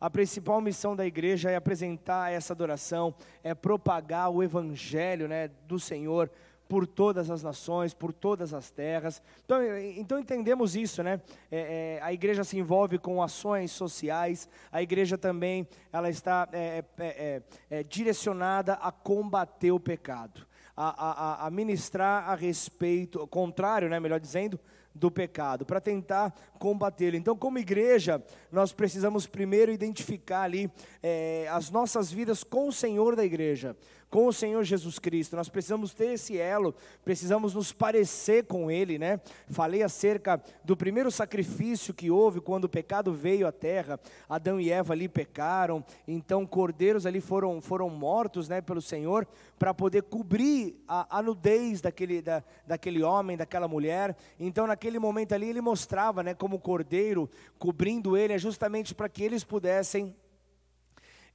[0.00, 5.78] A principal missão da igreja é apresentar essa adoração, é propagar o evangelho né, do
[5.80, 6.30] Senhor
[6.68, 9.22] por todas as nações, por todas as terras.
[9.44, 9.58] Então,
[9.96, 11.20] então entendemos isso, né?
[11.50, 14.48] É, é, a igreja se envolve com ações sociais.
[14.70, 20.46] A igreja também ela está é, é, é, é direcionada a combater o pecado,
[20.76, 23.98] a, a, a ministrar a respeito, contrário, né?
[23.98, 24.60] Melhor dizendo,
[24.94, 27.16] do pecado, para tentar combatê-lo.
[27.16, 30.70] Então, como igreja, nós precisamos primeiro identificar ali
[31.02, 33.76] é, as nossas vidas com o Senhor da igreja
[34.10, 35.36] com o Senhor Jesus Cristo.
[35.36, 36.74] Nós precisamos ter esse elo,
[37.04, 39.20] precisamos nos parecer com Ele, né?
[39.48, 44.00] Falei acerca do primeiro sacrifício que houve quando o pecado veio à terra.
[44.28, 49.26] Adão e Eva ali pecaram, então cordeiros ali foram, foram mortos, né, pelo Senhor,
[49.58, 54.16] para poder cobrir a, a nudez daquele, da, daquele homem, daquela mulher.
[54.38, 59.24] Então, naquele momento ali, ele mostrava, né, como cordeiro, cobrindo ele, é justamente para que
[59.24, 60.14] eles pudessem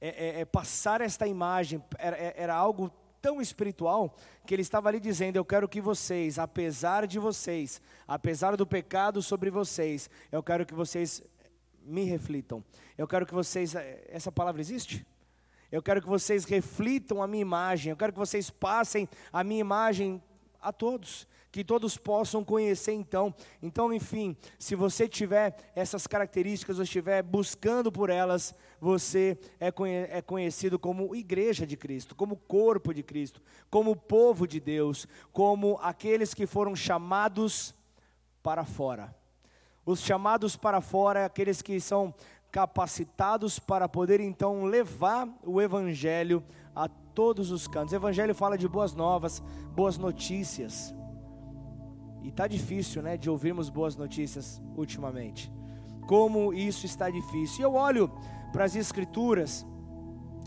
[0.00, 2.90] é, é, é, passar esta imagem, era, é, era algo
[3.20, 4.14] tão espiritual
[4.46, 9.22] que ele estava ali dizendo: Eu quero que vocês, apesar de vocês, apesar do pecado
[9.22, 11.22] sobre vocês, eu quero que vocês
[11.82, 12.64] me reflitam.
[12.98, 13.74] Eu quero que vocês.
[13.74, 15.06] É, essa palavra existe?
[15.72, 17.90] Eu quero que vocês reflitam a minha imagem.
[17.90, 20.22] Eu quero que vocês passem a minha imagem
[20.60, 23.32] a todos que todos possam conhecer então.
[23.62, 29.72] Então, enfim, se você tiver essas características, ou estiver buscando por elas, você é,
[30.10, 35.78] é conhecido como igreja de Cristo, como corpo de Cristo, como povo de Deus, como
[35.80, 37.72] aqueles que foram chamados
[38.42, 39.14] para fora.
[39.86, 42.12] Os chamados para fora é aqueles que são
[42.50, 46.42] capacitados para poder então levar o evangelho
[46.74, 47.92] a todos os cantos.
[47.92, 49.40] O evangelho fala de boas novas,
[49.72, 50.92] boas notícias.
[52.24, 55.52] E está difícil, né, de ouvirmos boas notícias ultimamente.
[56.08, 57.60] Como isso está difícil.
[57.60, 58.10] E eu olho
[58.50, 59.66] para as Escrituras,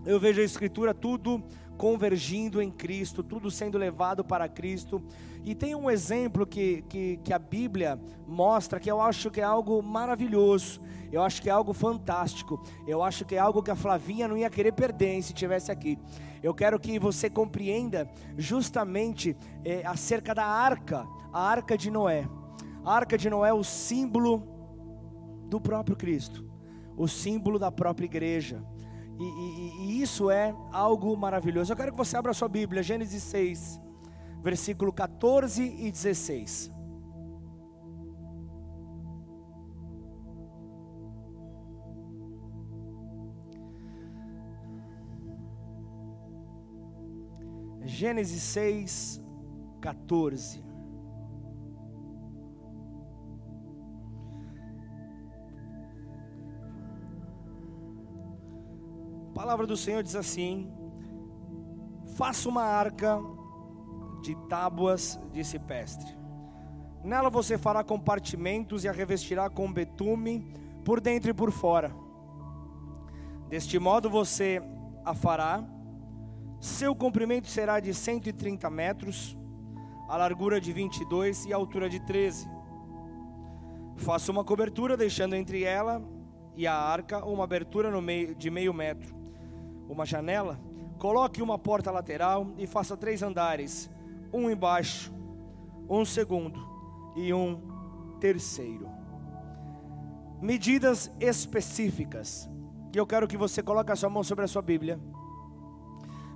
[0.04, 1.44] eu vejo a Escritura tudo
[1.78, 5.04] convergindo em Cristo, tudo sendo levado para Cristo.
[5.44, 9.44] E tem um exemplo que, que, que, a Bíblia mostra que eu acho que é
[9.44, 10.82] algo maravilhoso,
[11.12, 14.36] eu acho que é algo fantástico, eu acho que é algo que a Flavinha não
[14.36, 15.98] ia querer perder se estivesse aqui.
[16.42, 21.08] Eu quero que você compreenda justamente é, acerca da arca
[21.38, 22.28] a arca de Noé.
[22.84, 24.42] A arca de Noé é o símbolo
[25.48, 26.44] do próprio Cristo,
[26.98, 28.66] o símbolo da própria igreja.
[29.20, 31.72] E, e, e, isso é algo maravilhoso.
[31.72, 33.80] Eu quero que você abra a sua Bíblia, Gênesis 6,
[34.42, 36.72] versículo 14 e 16.
[47.86, 49.22] Gênesis 6,
[49.80, 50.67] 14.
[59.38, 60.68] Palavra do Senhor diz assim:
[62.16, 63.20] Faça uma arca
[64.24, 66.18] de tábuas de cipestre.
[67.04, 70.52] Nela você fará compartimentos e a revestirá com betume
[70.84, 71.96] por dentro e por fora.
[73.48, 74.60] Deste modo você
[75.06, 75.64] a fará.
[76.60, 79.38] Seu comprimento será de 130 metros,
[80.10, 82.50] a largura de 22 e a altura de 13.
[83.98, 86.04] Faça uma cobertura, deixando entre ela
[86.56, 89.17] e a arca uma abertura meio, de meio metro
[89.90, 90.60] uma janela,
[90.98, 93.90] coloque uma porta lateral e faça três andares,
[94.34, 95.14] um embaixo,
[95.90, 96.60] um segundo
[97.16, 97.62] e um
[98.20, 98.90] terceiro.
[100.42, 102.50] Medidas específicas.
[102.94, 105.00] E eu quero que você coloque a sua mão sobre a sua Bíblia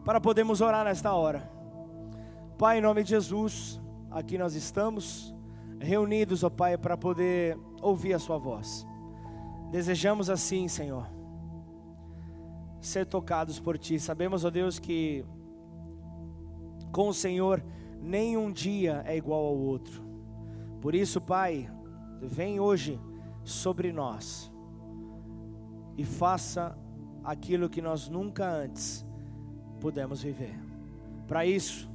[0.06, 1.52] para podermos orar nesta hora.
[2.58, 3.80] Pai, em nome de Jesus,
[4.10, 5.34] aqui nós estamos
[5.80, 8.86] reunidos, ó Pai, para poder ouvir a sua voz.
[9.72, 11.21] Desejamos assim, Senhor
[12.82, 14.00] ser tocados por Ti.
[14.00, 15.24] Sabemos, ó Deus, que
[16.92, 17.64] com o Senhor
[18.02, 20.04] nenhum dia é igual ao outro.
[20.82, 21.70] Por isso, Pai,
[22.20, 23.00] vem hoje
[23.44, 24.52] sobre nós
[25.96, 26.78] e faça
[27.24, 29.06] aquilo que nós nunca antes
[29.80, 30.60] pudemos viver.
[31.28, 31.90] Para isso,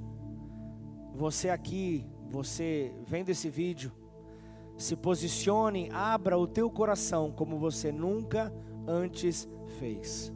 [1.14, 3.92] você aqui, você vendo esse vídeo,
[4.76, 8.52] se posicione, abra o teu coração como você nunca
[8.86, 9.48] antes
[9.78, 10.35] fez.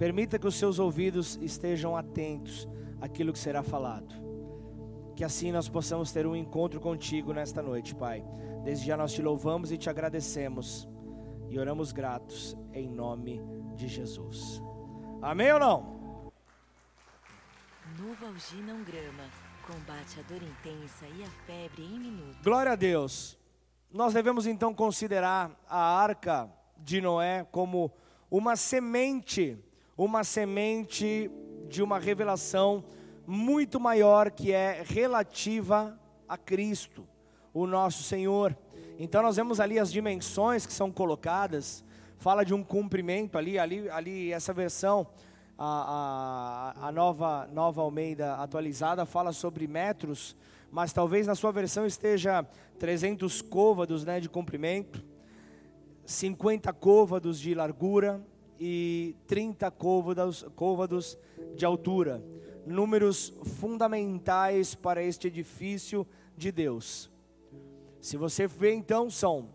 [0.00, 2.66] Permita que os seus ouvidos estejam atentos
[3.02, 4.14] àquilo que será falado.
[5.14, 8.24] Que assim nós possamos ter um encontro contigo nesta noite, Pai.
[8.64, 10.88] Desde já nós te louvamos e te agradecemos
[11.50, 13.42] e oramos gratos em nome
[13.76, 14.62] de Jesus.
[15.20, 16.32] Amém ou não?
[17.98, 19.24] Novalgina um grama.
[19.66, 22.42] Combate a dor intensa e a febre em minutos.
[22.42, 23.38] Glória a Deus.
[23.92, 27.92] Nós devemos então considerar a arca de Noé como
[28.30, 29.62] uma semente,
[30.04, 31.30] uma semente
[31.68, 32.82] de uma revelação
[33.26, 37.06] muito maior que é relativa a Cristo,
[37.52, 38.56] o nosso Senhor.
[38.98, 41.84] Então nós vemos ali as dimensões que são colocadas,
[42.16, 45.06] fala de um comprimento ali, ali, ali essa versão,
[45.58, 50.34] a, a, a nova, nova Almeida atualizada fala sobre metros,
[50.70, 52.42] mas talvez na sua versão esteja
[52.78, 55.04] 300 côvados né, de comprimento,
[56.06, 58.18] 50 côvados de largura
[58.60, 61.18] e 30 côvados, côvados
[61.56, 62.22] de altura.
[62.66, 67.10] Números fundamentais para este edifício de Deus.
[68.02, 69.48] Se você vê então, são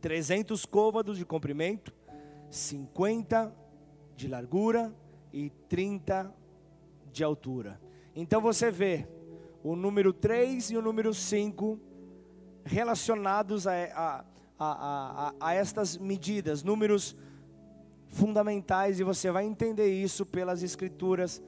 [0.00, 1.94] 300 côvados de comprimento,
[2.50, 3.54] 50
[4.16, 4.92] de largura
[5.32, 6.34] e 30
[7.12, 7.80] de altura.
[8.14, 9.06] Então você vê
[9.62, 11.78] o número 3 e o número 5
[12.64, 14.24] relacionados a, a,
[14.58, 17.16] a, a, a estas medidas, números
[18.10, 21.42] fundamentais, e você vai entender isso pelas escrituras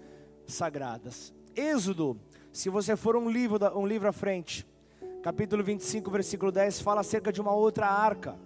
[0.47, 1.35] sagradas.
[1.55, 2.19] Êxodo,
[2.53, 4.67] se você for um livro, um livro à frente,
[5.23, 8.39] capítulo 25, versículo 10, fala acerca de uma outra arca,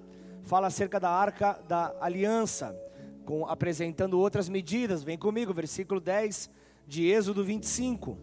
[0.43, 2.77] fala acerca da arca da aliança,
[3.25, 5.03] com, apresentando outras medidas.
[5.03, 6.51] Vem comigo, versículo 10
[6.87, 8.17] de Êxodo 25.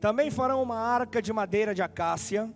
[0.00, 2.52] Também farão uma arca de madeira de acácia,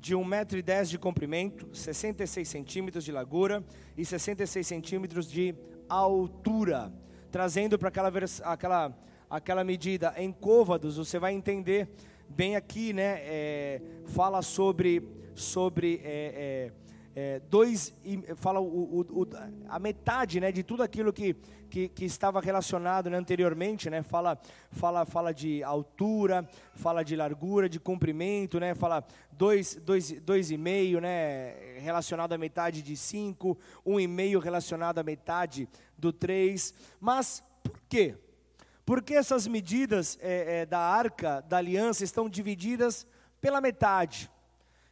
[0.00, 3.62] de 1,10m de comprimento, 66 centímetros de largura
[3.96, 5.54] e 66 centímetros de
[5.88, 6.92] altura.
[7.30, 8.12] Trazendo para aquela,
[8.44, 8.98] aquela,
[9.28, 11.90] aquela medida em côvados, você vai entender
[12.28, 13.20] bem aqui, né?
[13.20, 16.72] É, fala sobre, sobre é, é,
[17.20, 17.92] é, dois,
[18.36, 19.28] fala o, o, o,
[19.68, 21.34] a metade né, de tudo aquilo que,
[21.68, 24.38] que, que estava relacionado né, anteriormente, né, fala,
[24.70, 30.56] fala, fala de altura, fala de largura, de comprimento, né, fala dois, dois, dois e
[30.56, 35.68] meio né, relacionado à metade de cinco, um e meio relacionado à metade
[35.98, 38.14] do três, mas por quê?
[38.86, 43.08] Porque essas medidas é, é, da arca da aliança estão divididas
[43.40, 44.30] pela metade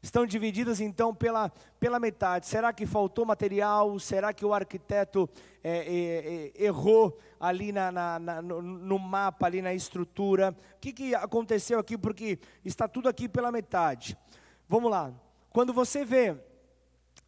[0.03, 1.51] estão divididas então pela,
[1.81, 2.47] pela metade.
[2.47, 3.99] Será que faltou material?
[3.99, 5.29] Será que o arquiteto
[5.63, 10.57] é, é, é, errou ali na, na, na, no, no, mapa, ali na estrutura?
[10.77, 11.99] O que, que aconteceu aqui?
[11.99, 14.17] Porque está tudo aqui pela metade.
[14.69, 15.13] Vamos lá.
[15.51, 16.37] Quando você vê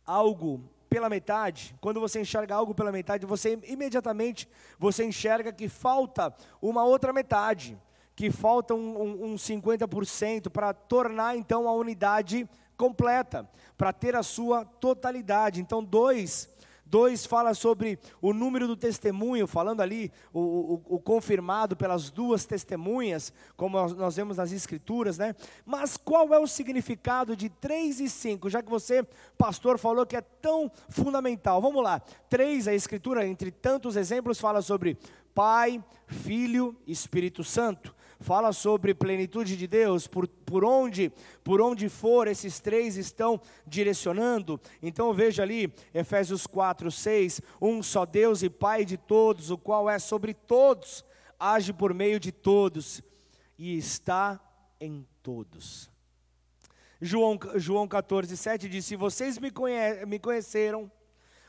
[0.04, 4.48] algo pela metade, quando você enxerga algo pela metade, você imediatamente
[4.78, 7.78] você enxerga que falta uma outra metade,
[8.18, 14.24] que falta um, um, um 50% para tornar então a unidade completa, para ter a
[14.24, 15.60] sua totalidade.
[15.60, 16.48] Então, dois,
[16.84, 22.44] dois fala sobre o número do testemunho, falando ali o, o, o, confirmado pelas duas
[22.44, 25.32] testemunhas, como nós vemos nas escrituras, né?
[25.64, 28.50] Mas qual é o significado de três e cinco?
[28.50, 29.06] Já que você,
[29.38, 31.62] pastor, falou que é tão fundamental.
[31.62, 32.02] Vamos lá.
[32.28, 34.98] Três, a escritura, entre tantos exemplos, fala sobre
[35.32, 41.12] Pai, Filho Espírito Santo fala sobre plenitude de Deus, por, por onde,
[41.44, 44.60] por onde for esses três estão direcionando.
[44.82, 49.88] Então veja ali, Efésios 4, 6, um só Deus e Pai de todos, o qual
[49.88, 51.04] é sobre todos,
[51.38, 53.02] age por meio de todos
[53.58, 54.40] e está
[54.80, 55.90] em todos.
[57.00, 60.90] João, João 14, 7 diz: Se vocês me, conhe me conheceram,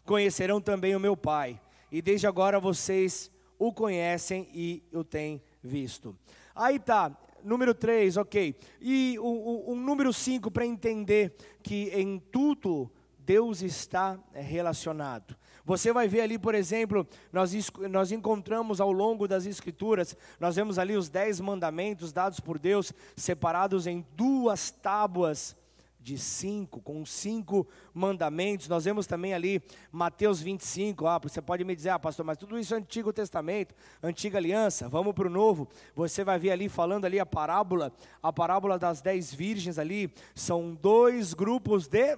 [0.05, 1.59] conhecerão também o meu Pai,
[1.91, 6.15] e desde agora vocês o conhecem e o têm visto.
[6.59, 8.53] Aí tá, número 3, ok.
[8.81, 15.37] E o, o, o número 5 para entender que em tudo Deus está relacionado.
[15.63, 17.53] Você vai ver ali, por exemplo, nós,
[17.89, 22.91] nós encontramos ao longo das Escrituras, nós vemos ali os dez mandamentos dados por Deus,
[23.15, 25.55] separados em duas tábuas
[25.99, 28.67] de cinco, com cinco mandamentos.
[28.67, 31.05] Nós vemos também ali Mateus 25.
[31.05, 34.87] Ah, você pode me dizer, ah, pastor, mas tudo isso é Antigo Testamento, Antiga Aliança.
[34.87, 35.67] Vamos para o Novo.
[35.95, 37.91] Você vai ver ali falando ali a parábola,
[38.23, 40.11] a parábola das dez virgens ali.
[40.33, 42.17] São dois grupos de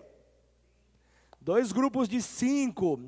[1.42, 3.00] dois grupos de cinco.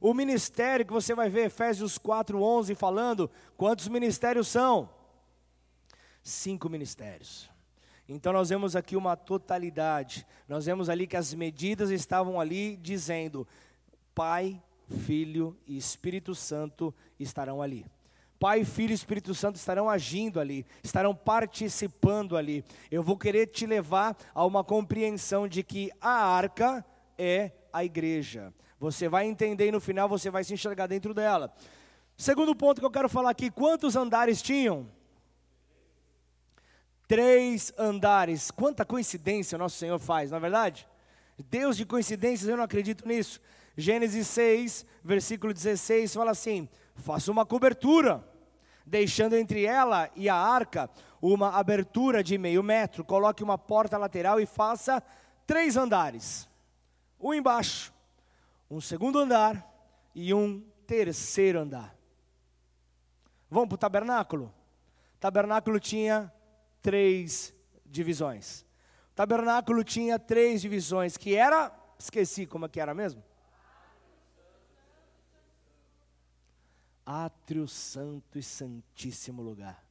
[0.00, 4.88] O ministério que você vai ver Efésios 4:11 falando, quantos ministérios são?
[6.22, 7.49] Cinco ministérios.
[8.12, 10.26] Então nós vemos aqui uma totalidade.
[10.48, 13.46] Nós vemos ali que as medidas estavam ali dizendo:
[14.12, 17.86] Pai, Filho e Espírito Santo estarão ali.
[18.36, 22.64] Pai, Filho e Espírito Santo estarão agindo ali, estarão participando ali.
[22.90, 26.84] Eu vou querer te levar a uma compreensão de que a arca
[27.16, 28.52] é a igreja.
[28.80, 31.54] Você vai entender e no final você vai se enxergar dentro dela.
[32.16, 34.88] Segundo ponto que eu quero falar aqui: quantos andares tinham?
[37.10, 38.52] Três andares.
[38.52, 40.86] Quanta coincidência o nosso Senhor faz, não é verdade?
[41.48, 43.40] Deus de coincidências, eu não acredito nisso.
[43.76, 48.24] Gênesis 6, versículo 16, fala assim: faça uma cobertura,
[48.86, 50.88] deixando entre ela e a arca
[51.20, 55.02] uma abertura de meio metro, coloque uma porta lateral e faça
[55.48, 56.48] três andares:
[57.20, 57.92] um embaixo,
[58.70, 59.68] um segundo andar
[60.14, 61.92] e um terceiro andar.
[63.50, 64.54] Vamos para o tabernáculo?
[65.16, 66.32] O tabernáculo tinha
[66.82, 68.62] três divisões.
[69.12, 73.22] O tabernáculo tinha três divisões, que era, esqueci como é que era mesmo?
[77.04, 79.84] Átrio Santo e Santíssimo Lugar.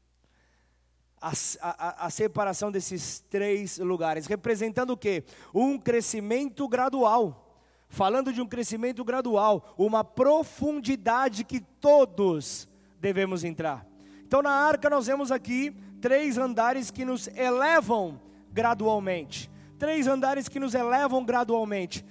[1.22, 5.26] A, a, a, separação desses três lugares, representando o quê?
[5.54, 7.46] Um crescimento gradual.
[7.90, 12.70] Falando de um crescimento gradual, uma profundidade que todos
[13.02, 13.86] devemos entrar.
[14.30, 18.22] Então, na arca, nós vemos aqui três andares que nos elevam
[18.54, 19.50] gradualmente.
[19.80, 22.06] Três andares que nos elevam gradualmente.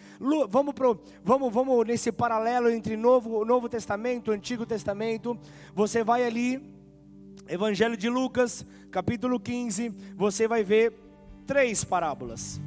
[0.50, 5.38] Vamos, pro, vamos, vamos nesse paralelo entre Novo, Novo Testamento e Antigo Testamento.
[5.76, 6.60] Você vai ali,
[7.46, 10.92] Evangelho de Lucas, capítulo 15, você vai ver
[11.46, 12.60] três parábolas.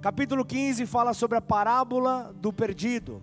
[0.00, 3.20] Capítulo 15 fala sobre a parábola do perdido.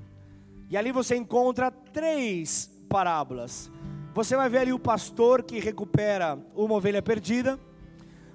[0.70, 3.72] E ali você encontra três parábolas.
[4.18, 7.60] Você vai ver ali o pastor que recupera uma ovelha perdida.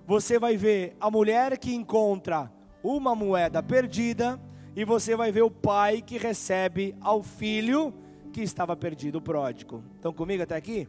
[0.06, 2.52] Você vai ver a mulher que encontra
[2.84, 4.40] uma moeda perdida.
[4.76, 7.92] E você vai ver o pai que recebe ao filho
[8.32, 9.82] que estava perdido, o pródigo.
[9.96, 10.88] Estão comigo até aqui?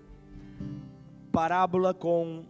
[1.32, 2.46] Parábola com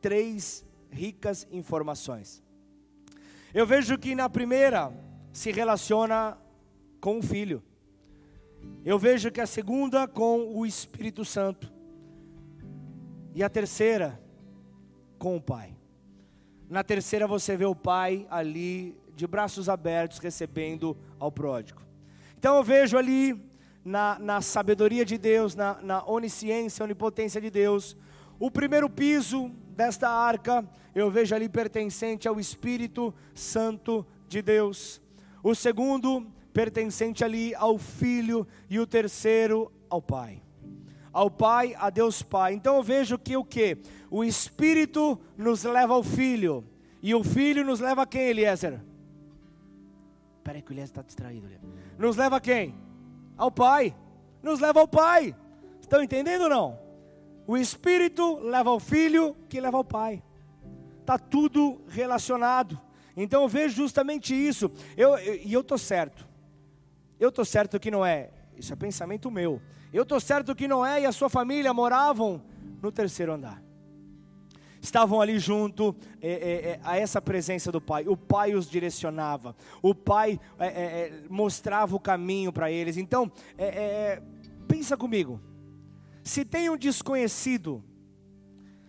[0.00, 2.42] três ricas informações.
[3.52, 4.90] Eu vejo que na primeira
[5.30, 6.38] se relaciona
[7.02, 7.62] com o filho.
[8.84, 11.72] Eu vejo que a segunda com o Espírito Santo.
[13.34, 14.20] E a terceira
[15.18, 15.76] com o Pai.
[16.68, 21.80] Na terceira você vê o Pai ali de braços abertos recebendo ao pródigo.
[22.38, 23.40] Então eu vejo ali
[23.84, 27.96] na, na sabedoria de Deus, na, na onisciência, onipotência de Deus,
[28.38, 35.00] o primeiro piso desta arca, eu vejo ali pertencente ao Espírito Santo de Deus.
[35.42, 40.42] O segundo pertencente ali ao Filho e o terceiro ao Pai.
[41.12, 42.54] Ao Pai, a Deus Pai.
[42.54, 43.76] Então eu vejo que o que?
[44.10, 46.64] O Espírito nos leva ao Filho.
[47.02, 48.80] E o Filho nos leva a quem, Eliezer?
[50.38, 51.46] Espera aí que o Eliezer está distraído.
[51.98, 52.74] Nos leva a quem?
[53.36, 53.94] Ao Pai.
[54.42, 55.36] Nos leva ao Pai.
[55.78, 56.78] Estão entendendo ou não?
[57.46, 60.22] O Espírito leva ao Filho, que leva ao Pai.
[61.02, 62.80] Está tudo relacionado.
[63.14, 64.72] Então eu vejo justamente isso.
[64.96, 66.25] Eu, eu, e eu estou certo.
[67.18, 68.30] Eu estou certo que não é.
[68.56, 69.60] Isso é pensamento meu.
[69.92, 72.42] Eu estou certo que Noé e a sua família moravam
[72.82, 73.62] no terceiro andar.
[74.80, 78.06] Estavam ali junto é, é, é, a essa presença do Pai.
[78.06, 79.56] O Pai os direcionava.
[79.82, 82.96] O Pai é, é, é, mostrava o caminho para eles.
[82.96, 83.30] Então,
[84.68, 85.40] pensa comigo.
[86.22, 87.82] Se tem um desconhecido,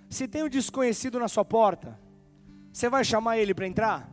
[0.09, 1.99] se tem um desconhecido na sua porta,
[2.71, 4.11] você vai chamar ele para entrar?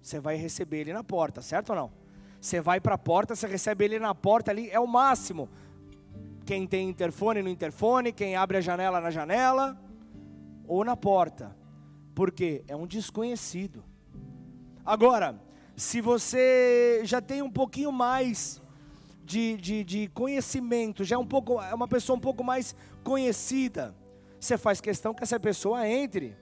[0.00, 1.97] Você vai receber ele na porta, certo ou não?
[2.40, 5.48] Você vai para a porta, você recebe ele na porta ali, é o máximo.
[6.44, 9.78] Quem tem interfone no interfone, quem abre a janela na janela,
[10.66, 11.56] ou na porta.
[12.14, 13.84] Porque é um desconhecido.
[14.84, 15.38] Agora,
[15.76, 18.62] se você já tem um pouquinho mais
[19.24, 23.94] de, de, de conhecimento, já é, um pouco, é uma pessoa um pouco mais conhecida,
[24.40, 26.36] você faz questão que essa pessoa entre.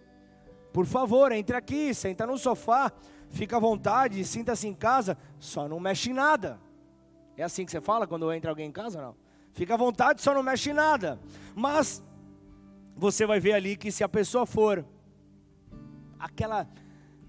[0.73, 2.93] Por favor, entre aqui, senta no sofá,
[3.31, 6.61] fica à vontade, sinta-se em casa, só não mexe em nada.
[7.37, 9.15] É assim que você fala quando entra alguém em casa, não?
[9.53, 11.21] Fica à vontade, só não mexe em nada.
[11.55, 12.03] Mas
[12.97, 14.85] você vai ver ali que se a pessoa for
[16.19, 16.67] aquela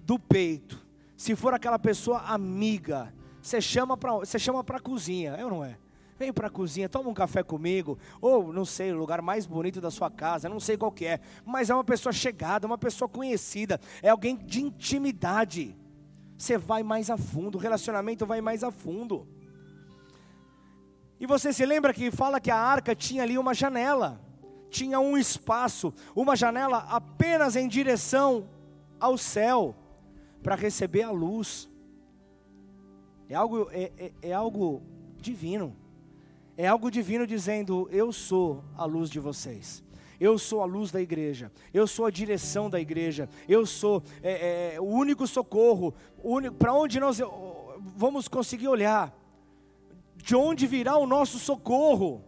[0.04, 0.86] do peito,
[1.16, 5.64] se for aquela pessoa amiga, você chama para você chama para a cozinha, é não
[5.64, 5.78] é?
[6.18, 9.80] Vem para a cozinha, toma um café comigo, ou não sei, o lugar mais bonito
[9.80, 13.08] da sua casa, não sei qual que é, mas é uma pessoa chegada, uma pessoa
[13.08, 15.76] conhecida, é alguém de intimidade
[16.38, 19.28] você vai mais a fundo, o relacionamento vai mais a fundo.
[21.20, 24.22] E você se lembra que fala que a arca tinha ali uma janela,
[24.70, 28.48] tinha um espaço, uma janela apenas em direção
[29.00, 29.76] ao céu,
[30.44, 31.68] para receber a luz.
[33.28, 34.84] É algo, é, é, é algo
[35.20, 35.76] divino.
[36.56, 39.84] É algo divino dizendo: Eu sou a luz de vocês.
[40.20, 44.74] Eu sou a luz da igreja, eu sou a direção da igreja, eu sou é,
[44.76, 45.94] é, o único socorro,
[46.58, 47.20] para onde nós
[47.96, 49.16] vamos conseguir olhar?
[50.16, 52.24] De onde virá o nosso socorro?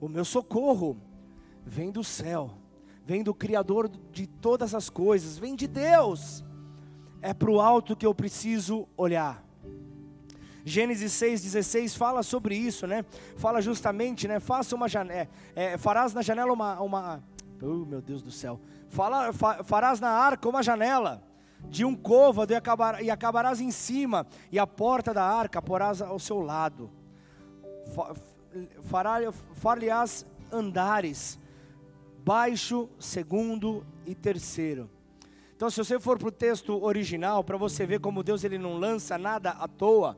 [0.00, 0.96] O meu socorro
[1.64, 2.58] vem do céu,
[3.04, 6.44] vem do Criador de todas as coisas, vem de Deus.
[7.22, 9.47] É para o alto que eu preciso olhar.
[10.68, 13.04] Gênesis 6,16 fala sobre isso, né?
[13.36, 14.38] Fala justamente, né?
[14.38, 17.24] Faça uma janela, é, é, farás na janela uma, uma,
[17.62, 21.22] oh meu Deus do céu, Fala, fa, farás na arca uma janela
[21.68, 26.00] de um côvado e, acabar, e acabarás em cima, e a porta da arca porás
[26.00, 26.90] ao seu lado.
[29.54, 31.38] Far-lhe-ás andares,
[32.24, 34.88] baixo, segundo e terceiro.
[35.56, 38.78] Então, se você for para o texto original, para você ver como Deus ele não
[38.78, 40.16] lança nada à toa,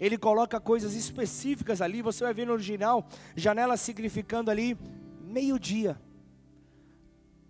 [0.00, 2.02] ele coloca coisas específicas ali.
[2.02, 4.76] Você vai ver no original, janela significando ali
[5.22, 6.00] meio-dia,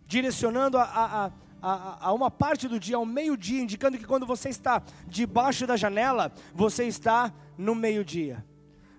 [0.07, 1.33] direcionando a, a,
[1.63, 5.77] a, a, uma parte do dia, ao meio-dia, indicando que quando você está debaixo da
[5.77, 8.45] janela, você está no meio-dia,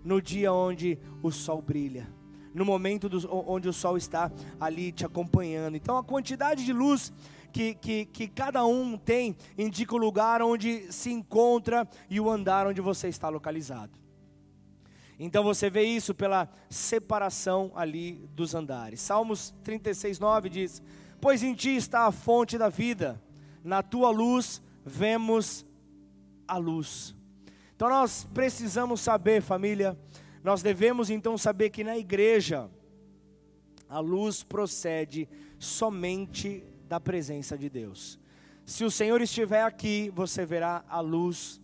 [0.04, 2.08] no dia onde o sol brilha
[2.56, 3.20] no momento do,
[3.52, 5.75] onde o sol está ali te acompanhando.
[5.75, 7.12] Então a quantidade de luz
[7.56, 12.68] que, que, que cada um tem indica o lugar onde se encontra e o andar
[12.68, 13.98] onde você está localizado.
[15.18, 19.00] Então você vê isso pela separação ali dos andares.
[19.00, 20.84] Salmos 36, 9 diz:
[21.22, 23.24] Pois em ti está a fonte da vida,
[23.64, 25.66] na tua luz vemos
[26.46, 27.16] a luz.
[27.74, 29.98] Então nós precisamos saber, família,
[30.44, 32.70] nós devemos então saber que na igreja
[33.88, 38.20] a luz procede somente da presença de Deus.
[38.65, 41.62] Se o Senhor estiver aqui, você verá a luz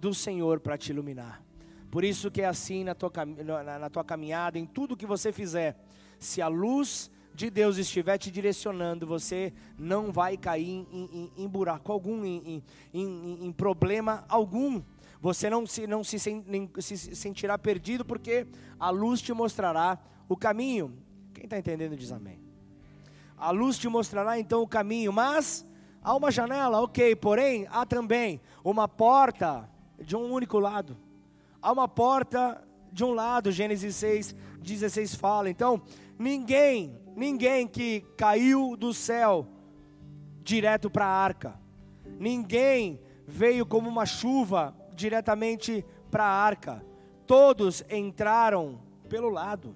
[0.00, 1.42] do Senhor para te iluminar.
[1.90, 3.12] Por isso que é assim na tua,
[3.78, 5.76] na, tua caminhada, em tudo que você fizer.
[6.18, 11.48] Se a luz de Deus estiver te direcionando, você não vai cair em, em, em
[11.48, 12.62] buraco algum, em,
[12.94, 14.82] em, problema algum.
[15.20, 18.46] Você não se, não se, se sentirá perdido, porque
[18.78, 19.98] a luz te mostrará
[20.28, 20.96] o caminho.
[21.34, 22.49] Quem está entendendo diz amém.
[23.40, 25.66] A luz te mostrará então o caminho, mas
[26.02, 29.66] há uma janela, ok, porém há também uma porta
[29.98, 30.94] de um único lado.
[31.62, 35.48] Há uma porta de um lado, Gênesis 6, 16 fala.
[35.48, 35.80] Então,
[36.18, 39.46] ninguém, ninguém que caiu do céu
[40.42, 41.58] direto para a arca,
[42.18, 46.84] ninguém veio como uma chuva diretamente para a arca.
[47.26, 49.74] Todos entraram pelo lado.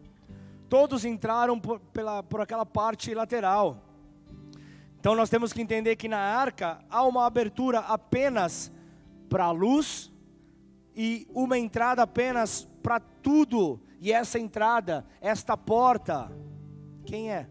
[0.68, 3.82] Todos entraram por, pela, por aquela parte lateral.
[4.98, 8.72] Então nós temos que entender que na arca há uma abertura apenas
[9.28, 10.10] para a luz
[10.96, 13.80] e uma entrada apenas para tudo.
[14.00, 16.30] E essa entrada, esta porta,
[17.04, 17.48] quem é?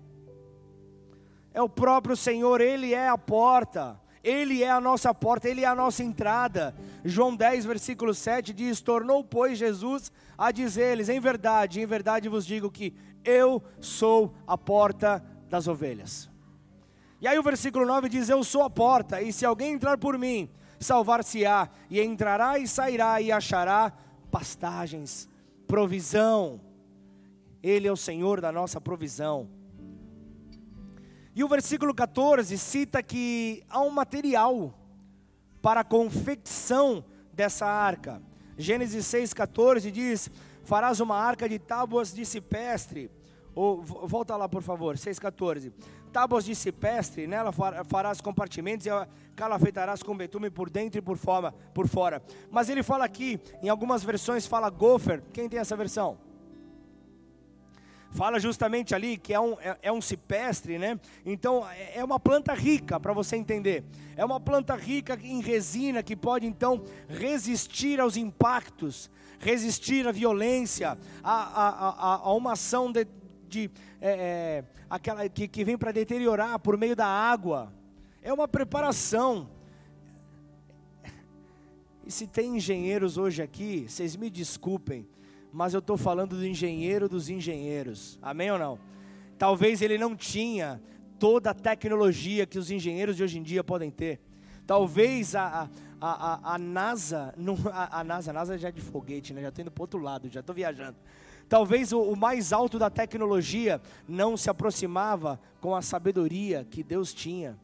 [1.54, 4.02] É o próprio Senhor, Ele é a porta.
[4.24, 6.74] Ele é a nossa porta, Ele é a nossa entrada.
[7.04, 12.46] João 10, versículo 7 diz: Tornou, pois, Jesus a dizer-lhes: Em verdade, em verdade vos
[12.46, 12.94] digo que
[13.26, 16.30] eu sou a porta das ovelhas.
[17.20, 20.18] E aí o versículo 9 diz: Eu sou a porta, e se alguém entrar por
[20.18, 23.92] mim, salvar-se-á, e entrará e sairá e achará
[24.32, 25.28] pastagens,
[25.68, 26.62] provisão.
[27.62, 29.50] Ele é o Senhor da nossa provisão.
[31.36, 34.74] E o versículo 14 cita que há um material
[35.62, 38.22] para a confecção dessa arca.
[38.58, 40.30] Gênesis 6,14 diz:
[40.64, 43.10] Farás uma arca de tábuas de cipestre.
[43.56, 45.72] Ou, volta lá, por favor, 6,14.
[46.12, 47.52] Tábuas de cipestre, nela
[47.88, 48.90] farás compartimentos e
[49.36, 52.22] calafetarás com betume por dentro e por fora, por fora.
[52.52, 55.24] Mas ele fala aqui, em algumas versões fala gofer.
[55.34, 56.18] Quem tem essa versão?
[58.14, 61.00] Fala justamente ali que é um, é, é um cipestre, né?
[61.26, 63.84] Então é, é uma planta rica, para você entender.
[64.16, 70.98] É uma planta rica em resina que pode então resistir aos impactos, resistir à violência,
[71.24, 73.08] a, a, a, a uma ação de,
[73.50, 77.74] de é, é, aquela que, que vem para deteriorar por meio da água.
[78.22, 79.50] É uma preparação.
[82.06, 85.08] E se tem engenheiros hoje aqui, vocês me desculpem,
[85.54, 88.18] mas eu estou falando do engenheiro dos engenheiros.
[88.24, 88.80] Amém ou não?
[89.38, 90.82] Talvez ele não tinha
[91.20, 94.20] toda a tecnologia que os engenheiros de hoje em dia podem ter.
[94.66, 95.70] Talvez a,
[96.02, 99.44] a, a, a NASA, não, a, a, NASA, a NASA já é de foguete, né?
[99.44, 100.98] já estou indo para outro lado, já estou viajando.
[101.48, 107.14] Talvez o, o mais alto da tecnologia não se aproximava com a sabedoria que Deus
[107.14, 107.56] tinha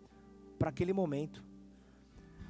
[0.60, 1.44] para aquele momento.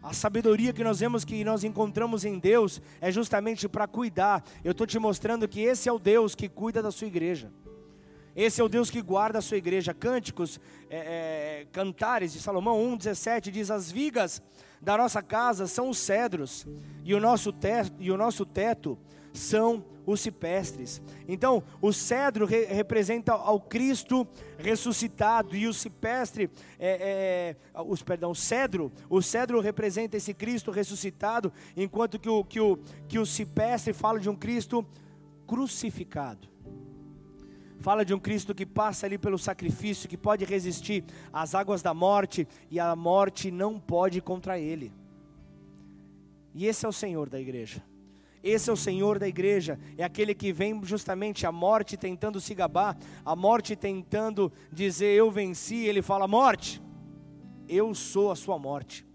[0.01, 4.43] A sabedoria que nós vemos que nós encontramos em Deus é justamente para cuidar.
[4.63, 7.51] Eu estou te mostrando que esse é o Deus que cuida da sua igreja.
[8.35, 9.93] Esse é o Deus que guarda a sua igreja.
[9.93, 10.59] Cânticos,
[10.89, 14.41] é, é, cantares de Salomão 1,17 diz: As vigas
[14.81, 16.65] da nossa casa são os cedros,
[17.03, 18.97] e o nosso teto, e o nosso teto
[19.33, 21.01] são os cipestres.
[21.27, 28.31] Então, o cedro re representa ao Cristo ressuscitado e o cipestre, é, é, os, perdão,
[28.31, 33.25] o cedro, o cedro representa esse Cristo ressuscitado, enquanto que o, que o, que o
[33.25, 34.85] cipestre fala de um Cristo
[35.45, 36.47] crucificado.
[37.79, 41.93] Fala de um Cristo que passa ali pelo sacrifício, que pode resistir às águas da
[41.93, 44.91] morte e a morte não pode contra ele.
[46.53, 47.81] E esse é o Senhor da igreja.
[48.43, 52.56] Esse é o Senhor da igreja, é aquele que vem justamente a morte tentando se
[52.56, 56.82] gabar, a morte tentando dizer eu venci, ele fala: morte,
[57.67, 59.06] eu sou a sua morte,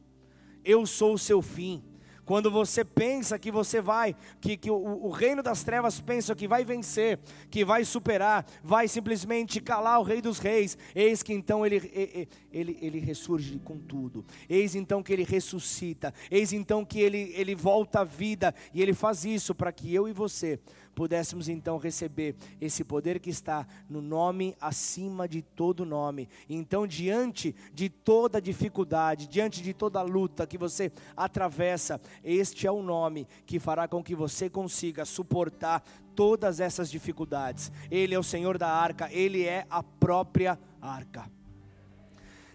[0.65, 1.83] eu sou o seu fim.
[2.25, 6.49] Quando você pensa que você vai, que, que o, o, reino das trevas pensa que
[6.49, 7.19] vai vencer,
[7.51, 12.29] que vai superar, vai simplesmente calar o rei dos reis, eis que então ele, ele,
[12.53, 17.55] ele, ele ressurge com tudo, eis então que ele ressuscita, eis então que ele, ele
[17.55, 20.59] volta à vida, e ele faz isso para que eu e você
[20.95, 26.29] pudéssemos então receber esse poder que está no nome acima de todo nome.
[26.49, 32.83] Então, diante de toda dificuldade, diante de toda luta que você atravessa, este é o
[32.83, 35.83] nome que fará com que você consiga suportar
[36.15, 37.73] todas essas dificuldades.
[37.91, 41.31] Ele é o Senhor da arca, ele é a própria arca.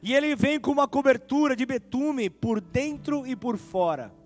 [0.01, 4.18] E ele vem com uma cobertura de betume por dentro e por fora.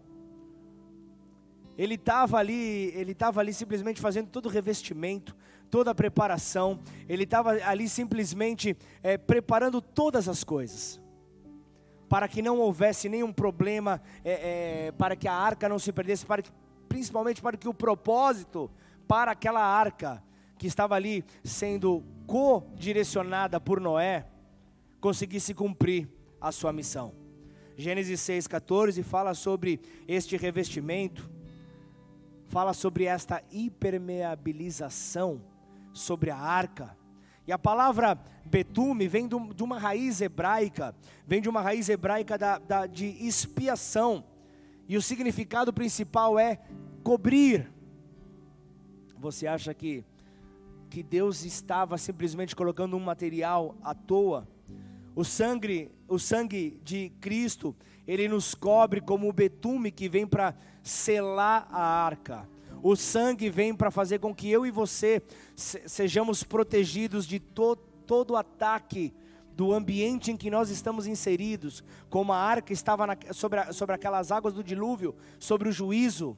[1.78, 5.36] Ele estava ali, ele estava ali simplesmente fazendo todo o revestimento,
[5.70, 6.80] toda a preparação.
[7.10, 11.02] Ele estava ali simplesmente é, preparando todas as coisas
[12.14, 16.24] para que não houvesse nenhum problema, é, é, para que a arca não se perdesse,
[16.24, 16.52] para que,
[16.88, 18.70] principalmente para que o propósito
[19.08, 20.24] para aquela arca
[20.60, 24.28] que estava ali sendo co-direcionada por Noé
[25.02, 26.08] conseguisse cumprir
[26.40, 27.16] a sua missão.
[27.76, 31.33] Gênesis 6,14 fala sobre este revestimento
[32.48, 35.42] fala sobre esta hipermeabilização
[35.94, 36.98] sobre a arca.
[37.46, 42.58] E a palavra betume vem de uma raiz hebraica, vem de uma raiz hebraica da,
[42.58, 44.24] da, de expiação.
[44.88, 46.60] E o significado principal é
[47.04, 47.72] cobrir.
[49.18, 50.04] Você acha que,
[50.90, 54.48] que Deus estava simplesmente colocando um material à toa?
[55.16, 57.76] O sangue, o sangue de Cristo,
[58.08, 62.48] ele nos cobre como o betume que vem para selar a arca.
[62.82, 65.22] O sangue vem para fazer com que eu e você
[65.56, 69.14] sejamos protegidos de to todo ataque
[69.56, 73.96] do ambiente em que nós estamos inseridos, como a arca estava na, sobre, a, sobre
[73.96, 76.36] aquelas águas do dilúvio, sobre o juízo.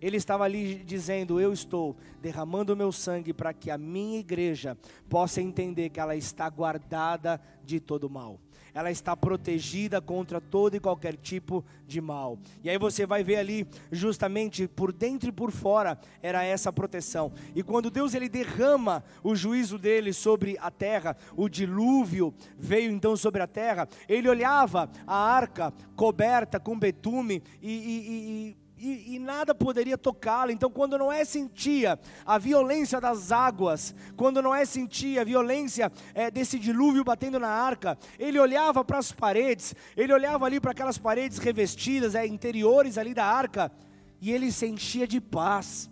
[0.00, 4.76] Ele estava ali dizendo: Eu estou derramando o meu sangue para que a minha igreja
[5.08, 8.40] possa entender que ela está guardada de todo mal
[8.76, 12.38] ela está protegida contra todo e qualquer tipo de mal.
[12.62, 17.32] E aí você vai ver ali, justamente por dentro e por fora, era essa proteção.
[17.54, 23.16] E quando Deus ele derrama o juízo dele sobre a terra, o dilúvio veio então
[23.16, 29.18] sobre a terra, ele olhava a arca coberta com betume e, e, e e, e,
[29.18, 30.50] nada poderia tocá-lo.
[30.50, 36.58] Então, quando Noé sentia a violência das águas, quando Noé sentia a violência é, desse
[36.58, 41.38] dilúvio batendo na arca, ele olhava para as paredes, ele olhava ali para aquelas paredes
[41.38, 43.72] revestidas, é, interiores ali da arca,
[44.20, 45.90] e ele se enchia de paz.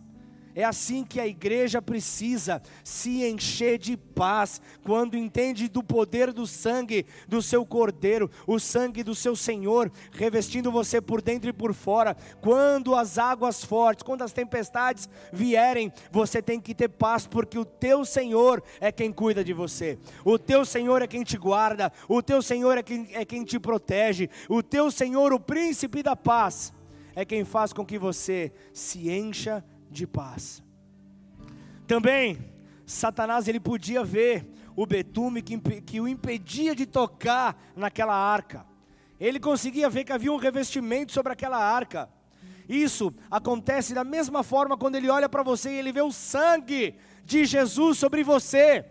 [0.57, 6.47] É assim que a igreja precisa se encher de paz, quando entende do poder do
[6.47, 11.75] sangue do seu cordeiro, o sangue do seu Senhor, revestindo você por dentro e por
[11.75, 12.17] fora.
[12.41, 17.65] Quando as águas fortes, quando as tempestades vierem, você tem que ter paz, porque o
[17.65, 22.23] teu Senhor é quem cuida de você, o teu Senhor é quem te guarda, o
[22.23, 26.73] teu Senhor é quem, é quem te protege, o teu Senhor, o príncipe da paz,
[27.17, 29.65] é quem faz com que você se encha
[29.95, 30.63] de paz.
[31.87, 32.39] Também,
[32.85, 38.67] Satanás ele podia ver o betume que, que o impedia de tocar naquela arca.
[39.19, 42.09] Ele conseguia ver que havia um revestimento sobre aquela arca.
[42.69, 46.97] Isso acontece da mesma forma quando ele olha para você e ele vê o sangue
[47.25, 48.85] de Jesus sobre você.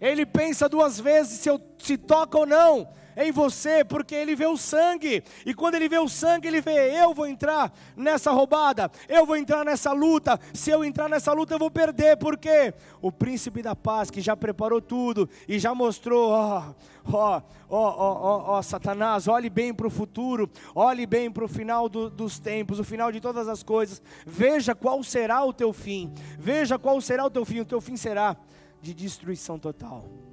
[0.00, 4.46] Ele pensa duas vezes se eu se toca ou não em você, porque ele vê
[4.46, 8.88] o sangue, e quando ele vê o sangue, ele vê: eu vou entrar nessa roubada,
[9.08, 13.10] eu vou entrar nessa luta, se eu entrar nessa luta, eu vou perder, porque o
[13.10, 16.74] príncipe da paz, que já preparou tudo e já mostrou, ó,
[17.12, 22.08] ó, ó, ó, Satanás, olhe bem para o futuro, olhe bem para o final do,
[22.08, 26.78] dos tempos, o final de todas as coisas, veja qual será o teu fim, veja
[26.78, 28.36] qual será o teu fim, o teu fim será
[28.80, 30.27] de destruição total.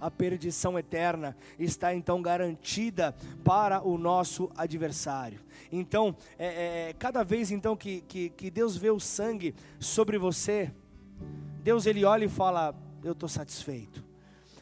[0.00, 5.40] A perdição eterna está então garantida para o nosso adversário.
[5.70, 10.72] Então, é, é, cada vez então que, que, que Deus vê o sangue sobre você,
[11.62, 14.04] Deus ele olha e fala: Eu estou satisfeito.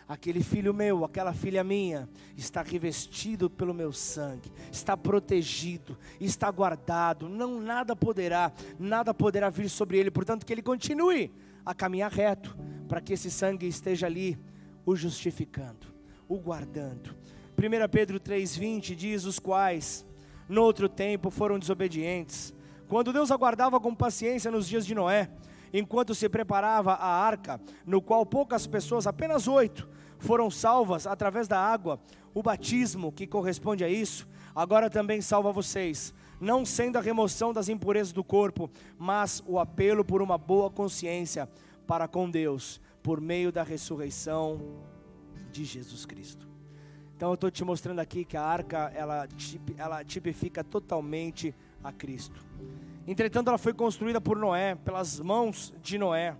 [0.06, 7.26] Aquele filho meu, aquela filha minha, está revestido pelo meu sangue, está protegido, está guardado,
[7.26, 11.32] não nada poderá, nada poderá vir sobre ele, portanto que ele continue
[11.64, 12.54] a caminhar reto,
[12.86, 14.38] para que esse sangue esteja ali
[14.84, 15.86] o justificando,
[16.28, 17.14] o guardando.
[17.56, 20.04] 1 Pedro 3,20 diz: Os quais,
[20.48, 22.54] no outro tempo, foram desobedientes,
[22.88, 25.30] quando Deus aguardava com paciência nos dias de Noé,
[25.72, 31.58] enquanto se preparava a arca, no qual poucas pessoas, apenas oito, foram salvas através da
[31.58, 31.98] água,
[32.34, 37.68] o batismo que corresponde a isso, agora também salva vocês, não sendo a remoção das
[37.68, 41.48] impurezas do corpo, mas o apelo por uma boa consciência
[41.86, 44.58] para com Deus, por meio da ressurreição
[45.52, 46.48] de Jesus Cristo.
[47.14, 49.28] Então eu estou te mostrando aqui que a arca ela,
[49.76, 52.42] ela tipifica totalmente a Cristo.
[53.06, 56.34] Entretanto, ela foi construída por Noé, pelas mãos de Noé.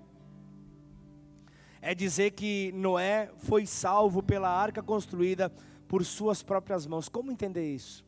[1.83, 5.53] É dizer que Noé foi salvo pela arca construída
[5.87, 7.11] por suas próprias mãos.
[7.11, 8.03] Como entender isso?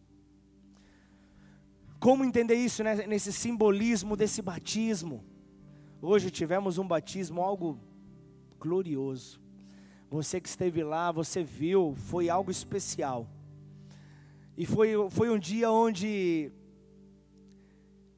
[2.01, 5.23] Como entender isso né, nesse simbolismo desse batismo?
[6.01, 7.79] Hoje tivemos um batismo algo
[8.59, 9.41] glorioso.
[10.11, 13.29] Você que esteve lá, você viu, foi algo especial.
[14.57, 16.51] E foi, foi um dia onde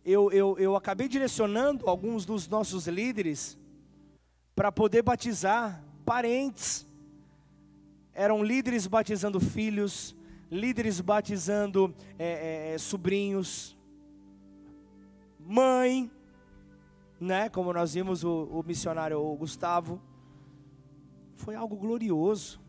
[0.05, 3.59] eu, eu, eu acabei direcionando alguns dos nossos líderes
[4.55, 6.87] para poder batizar parentes.
[8.13, 10.17] Eram líderes batizando filhos,
[10.51, 13.77] líderes batizando é, é, sobrinhos,
[15.39, 16.11] mãe,
[17.21, 17.49] né?
[17.49, 20.01] Como nós vimos o, o missionário Gustavo
[21.39, 22.61] foi algo glorioso.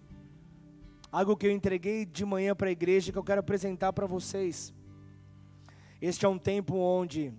[1.11, 4.73] Algo que eu entreguei de manhã para a igreja que eu quero apresentar para vocês.
[6.01, 7.33] Este é um tempo onde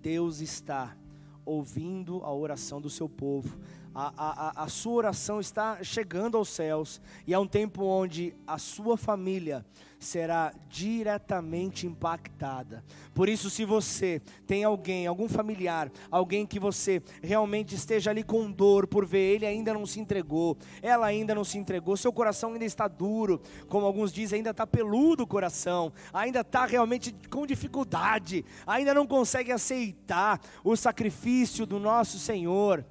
[0.00, 0.96] Deus está
[1.44, 3.58] ouvindo a oração do seu povo
[3.94, 8.58] a, a, a sua oração está chegando aos céus, e é um tempo onde a
[8.58, 9.64] sua família
[10.02, 12.84] será diretamente impactada.
[13.14, 18.50] Por isso, se você tem alguém, algum familiar, alguém que você realmente esteja ali com
[18.50, 22.52] dor por ver ele ainda não se entregou, ela ainda não se entregou, seu coração
[22.52, 27.46] ainda está duro, como alguns dizem, ainda está peludo o coração, ainda está realmente com
[27.46, 32.84] dificuldade, ainda não consegue aceitar o sacrifício do nosso Senhor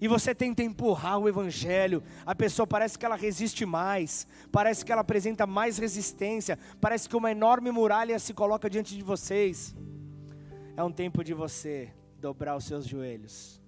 [0.00, 4.92] e você tenta empurrar o evangelho, a pessoa parece que ela resiste mais, parece que
[4.92, 9.74] ela apresenta mais resistência, parece que uma enorme muralha se coloca diante de vocês.
[10.76, 13.62] É um tempo de você dobrar os seus joelhos.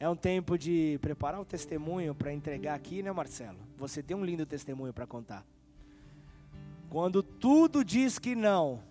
[0.00, 3.58] É um tempo de preparar o testemunho para entregar aqui, né, Marcelo?
[3.78, 5.46] Você tem um lindo testemunho para contar.
[6.90, 8.82] Quando tudo diz que não,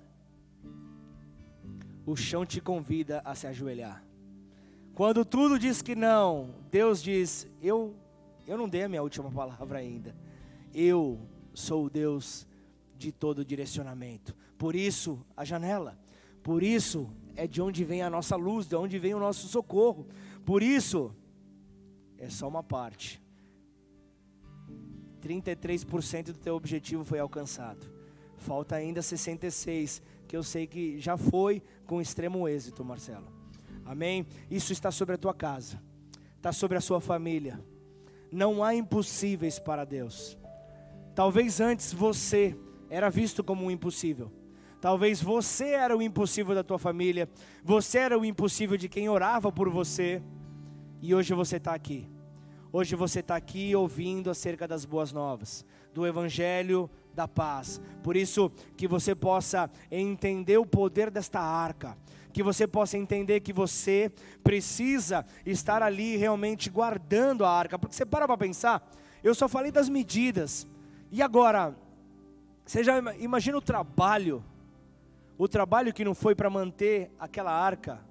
[2.05, 4.03] o chão te convida a se ajoelhar.
[4.95, 7.95] Quando tudo diz que não, Deus diz: Eu,
[8.47, 10.15] eu não dei a minha última palavra ainda.
[10.73, 11.19] Eu
[11.53, 12.47] sou o Deus
[12.95, 14.35] de todo direcionamento.
[14.57, 15.97] Por isso, a janela.
[16.43, 20.07] Por isso, é de onde vem a nossa luz, de onde vem o nosso socorro.
[20.45, 21.15] Por isso,
[22.17, 23.21] é só uma parte.
[25.21, 27.91] 33% do teu objetivo foi alcançado.
[28.37, 33.42] Falta ainda 66, que eu sei que já foi com extremo êxito, Marcelo.
[33.85, 34.25] Amém?
[34.49, 35.81] Isso está sobre a tua casa,
[36.37, 37.59] está sobre a sua família.
[38.31, 40.37] Não há impossíveis para Deus.
[41.13, 42.57] Talvez antes você
[42.89, 44.31] era visto como um impossível.
[44.81, 47.29] Talvez você era o impossível da tua família.
[47.63, 50.21] Você era o impossível de quem orava por você.
[51.01, 52.09] E hoje você está aqui.
[52.71, 57.79] Hoje você está aqui ouvindo acerca das boas novas, do Evangelho da paz.
[58.01, 61.95] Por isso, que você possa entender o poder desta arca,
[62.33, 64.11] que você possa entender que você
[64.43, 67.77] precisa estar ali realmente guardando a arca.
[67.77, 68.91] Porque você para para pensar,
[69.23, 70.67] eu só falei das medidas.
[71.11, 71.75] E agora,
[72.65, 74.43] você já imagina o trabalho,
[75.37, 78.01] o trabalho que não foi para manter aquela arca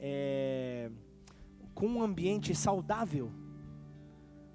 [0.00, 0.90] é,
[1.72, 3.30] com um ambiente saudável,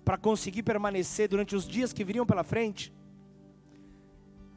[0.04, 2.94] para conseguir permanecer durante os dias que viriam pela frente.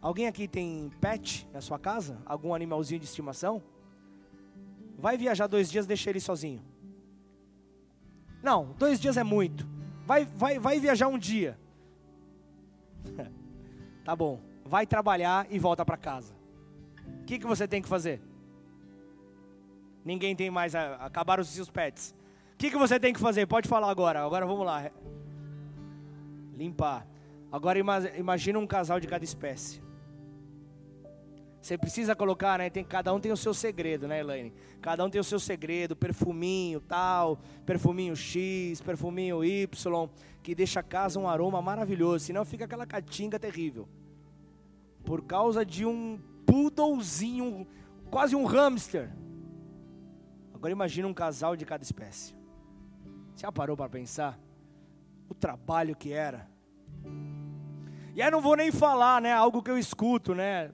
[0.01, 2.19] Alguém aqui tem pet na sua casa?
[2.25, 3.63] Algum animalzinho de estimação?
[4.99, 6.63] Vai viajar dois dias, deixa ele sozinho.
[8.43, 9.67] Não, dois dias é muito.
[10.07, 11.59] Vai, vai, vai viajar um dia.
[14.05, 14.41] tá bom.
[14.65, 16.35] Vai trabalhar e volta para casa.
[17.23, 18.23] O que, que você tem que fazer?
[20.05, 20.75] Ninguém tem mais.
[20.75, 22.15] A, acabaram os seus pets.
[22.57, 23.47] que, que você tem que fazer?
[23.47, 24.25] Pode falar agora.
[24.25, 24.91] Agora vamos lá.
[26.57, 27.07] Limpar.
[27.53, 27.79] Agora
[28.17, 29.83] imagina um casal de cada espécie.
[31.61, 32.71] Você precisa colocar, né?
[32.71, 34.53] Tem, cada um tem o seu segredo, né, Elaine?
[34.81, 40.09] Cada um tem o seu segredo, perfuminho tal, perfuminho X, perfuminho Y,
[40.43, 42.25] que deixa a casa um aroma maravilhoso.
[42.25, 43.87] Senão fica aquela catinga terrível.
[45.05, 47.67] Por causa de um poodlezinho,
[48.11, 49.11] quase um hamster.
[50.55, 52.35] Agora imagina um casal de cada espécie.
[53.35, 54.39] Você já parou para pensar?
[55.29, 56.49] O trabalho que era.
[58.15, 59.33] E aí não vou nem falar, né?
[59.33, 60.73] Algo que eu escuto, né?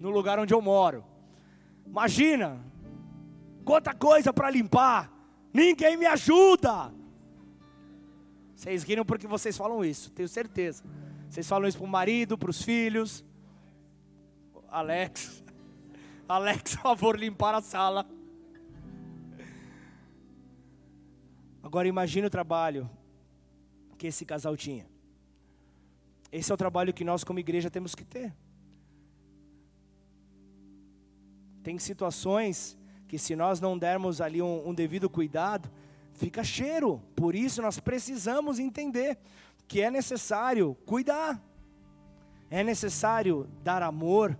[0.00, 1.04] No lugar onde eu moro.
[1.86, 2.64] Imagina,
[3.64, 5.12] quanta coisa para limpar,
[5.52, 6.92] ninguém me ajuda.
[8.56, 10.82] Vocês riram porque vocês falam isso, tenho certeza.
[11.28, 13.24] Vocês falam isso para o marido, para os filhos.
[14.68, 15.44] Alex,
[16.26, 18.06] Alex, por favor, limpar a sala.
[21.62, 22.88] Agora imagine o trabalho
[23.98, 24.88] que esse casal tinha.
[26.32, 28.34] Esse é o trabalho que nós, como igreja, temos que ter.
[31.62, 35.70] Tem situações que, se nós não dermos ali um, um devido cuidado,
[36.12, 37.02] fica cheiro.
[37.14, 39.18] Por isso, nós precisamos entender
[39.66, 41.40] que é necessário cuidar,
[42.50, 44.38] é necessário dar amor.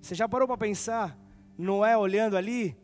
[0.00, 1.18] Você já parou para pensar?
[1.56, 2.76] Noé olhando ali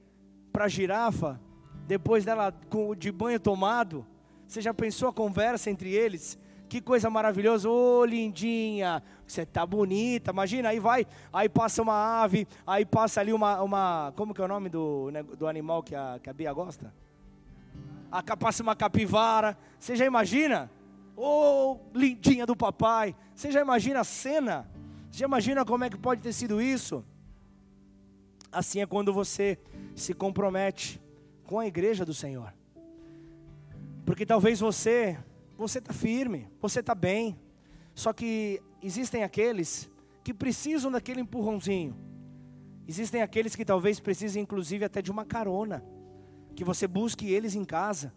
[0.52, 1.40] para a girafa,
[1.86, 2.54] depois dela
[2.98, 4.06] de banho tomado?
[4.46, 6.38] Você já pensou a conversa entre eles?
[6.70, 12.22] Que coisa maravilhosa, ô oh, lindinha, você tá bonita, imagina, aí vai, aí passa uma
[12.22, 15.82] ave, aí passa ali uma, uma como que é o nome do, né, do animal
[15.82, 16.94] que a, que a Bia gosta?
[18.08, 20.70] A, passa uma capivara, você já imagina?
[21.16, 24.70] Ô oh, lindinha do papai, você já imagina a cena?
[25.10, 27.04] Você já imagina como é que pode ter sido isso?
[28.52, 29.58] Assim é quando você
[29.96, 31.02] se compromete
[31.42, 32.54] com a igreja do Senhor.
[34.06, 35.18] Porque talvez você
[35.60, 37.38] você está firme, você está bem.
[37.94, 39.90] Só que existem aqueles
[40.24, 41.94] que precisam daquele empurrãozinho.
[42.88, 45.84] Existem aqueles que talvez precisem, inclusive, até de uma carona.
[46.56, 48.10] Que você busque eles em casa.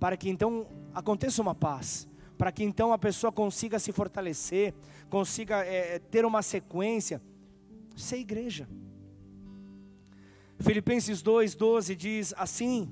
[0.00, 2.08] Para que então aconteça uma paz.
[2.38, 4.72] Para que então a pessoa consiga se fortalecer.
[5.10, 7.20] Consiga é, ter uma sequência.
[7.94, 8.66] Ser igreja.
[10.58, 12.90] Filipenses 2,12 diz assim: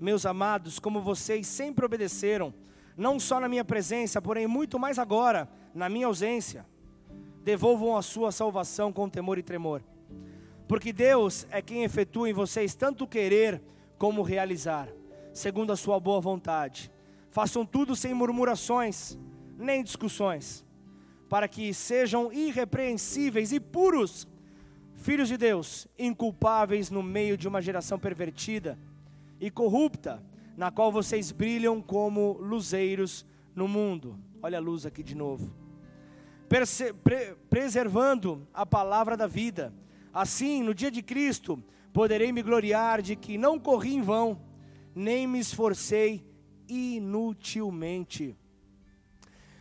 [0.00, 2.54] Meus amados, como vocês sempre obedeceram
[2.96, 6.64] não só na minha presença, porém muito mais agora, na minha ausência.
[7.44, 9.82] Devolvam a sua salvação com temor e tremor.
[10.66, 13.62] Porque Deus é quem efetua em vocês tanto querer
[13.98, 14.88] como realizar,
[15.32, 16.90] segundo a sua boa vontade.
[17.30, 19.16] Façam tudo sem murmurações,
[19.58, 20.64] nem discussões,
[21.28, 24.26] para que sejam irrepreensíveis e puros,
[24.94, 28.78] filhos de Deus, inculpáveis no meio de uma geração pervertida
[29.38, 30.22] e corrupta
[30.56, 34.18] na qual vocês brilham como luzeiros no mundo.
[34.42, 35.52] Olha a luz aqui de novo.
[36.48, 39.74] Perse pre preservando a palavra da vida.
[40.12, 44.40] Assim, no dia de Cristo, poderei me gloriar de que não corri em vão,
[44.94, 46.24] nem me esforcei
[46.68, 48.34] inutilmente.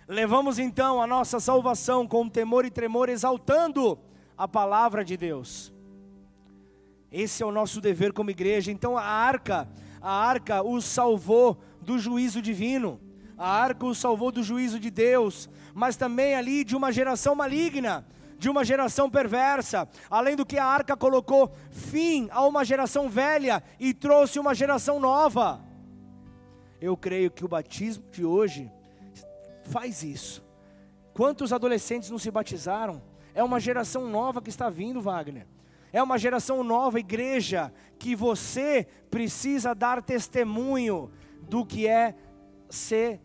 [0.07, 3.99] Levamos então a nossa salvação com temor e tremor, exaltando
[4.37, 5.73] a palavra de Deus.
[7.11, 8.71] Esse é o nosso dever como igreja.
[8.71, 9.67] Então a arca
[10.05, 13.01] a arca os salvou do juízo divino,
[13.35, 18.05] a arca os salvou do juízo de Deus, mas também ali de uma geração maligna,
[18.37, 23.63] de uma geração perversa, além do que a arca colocou fim a uma geração velha
[23.79, 25.59] e trouxe uma geração nova.
[26.79, 28.71] Eu creio que o batismo de hoje
[29.63, 30.45] faz isso.
[31.15, 33.01] Quantos adolescentes não se batizaram?
[33.33, 35.47] É uma geração nova que está vindo, Wagner.
[35.95, 41.09] É uma geração nova, igreja, que você precisa dar testemunho
[41.43, 42.13] do que é
[42.69, 43.21] ser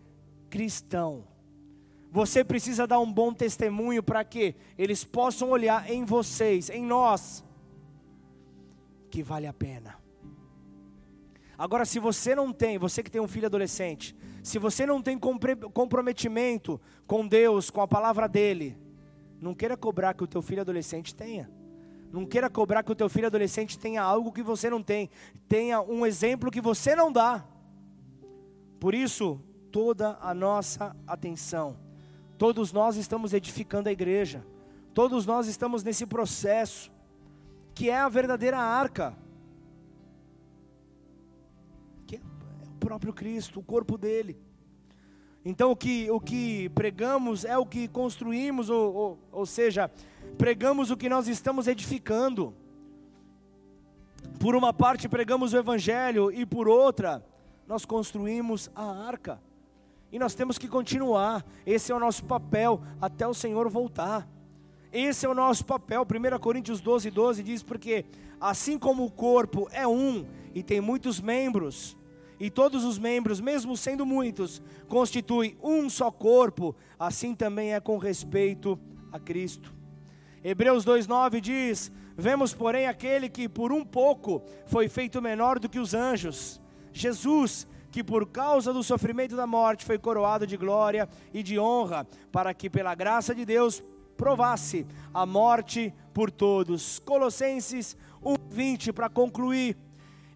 [0.49, 1.27] cristão.
[2.13, 7.45] Você precisa dar um bom testemunho para que eles possam olhar em vocês, em nós,
[9.11, 9.97] que vale a pena.
[11.59, 15.19] Agora, se você não tem, você que tem um filho adolescente, se você não tem
[15.19, 18.79] comprometimento com Deus, com a palavra dele,
[19.41, 21.59] não queira cobrar que o teu filho adolescente tenha.
[22.13, 25.09] Não queira cobrar que o teu filho adolescente tenha algo que você não tem,
[25.49, 27.45] tenha um exemplo que você não dá.
[28.81, 31.77] Por isso, toda a nossa atenção.
[32.37, 34.45] Todos nós estamos edificando a igreja.
[34.93, 36.91] Todos nós estamos nesse processo
[37.75, 39.17] que é a verdadeira arca.
[42.07, 42.21] Que é
[42.67, 44.37] o próprio Cristo, o corpo dele.
[45.45, 49.91] Então o que, o que pregamos é o que construímos, ou, ou, ou seja,
[50.37, 52.55] pregamos o que nós estamos edificando.
[54.39, 57.25] Por uma parte pregamos o evangelho e por outra
[57.67, 59.41] nós construímos a arca.
[60.13, 61.45] E nós temos que continuar.
[61.65, 64.29] Esse é o nosso papel até o Senhor voltar.
[64.93, 66.03] Esse é o nosso papel.
[66.03, 68.05] 1 Coríntios 12, 12 diz: Porque
[68.41, 71.97] assim como o corpo é um e tem muitos membros,
[72.41, 77.99] e todos os membros, mesmo sendo muitos, constituem um só corpo, assim também é com
[77.99, 78.81] respeito
[79.13, 79.75] a Cristo.
[80.43, 85.79] Hebreus 2,9 diz: Vemos, porém, aquele que por um pouco foi feito menor do que
[85.79, 86.59] os anjos,
[86.95, 92.07] Jesus, que por causa do sofrimento da morte foi coroado de glória e de honra,
[92.33, 93.83] para que pela graça de Deus
[94.17, 96.99] provasse a morte por todos.
[97.01, 99.77] Colossenses 1:20 para concluir.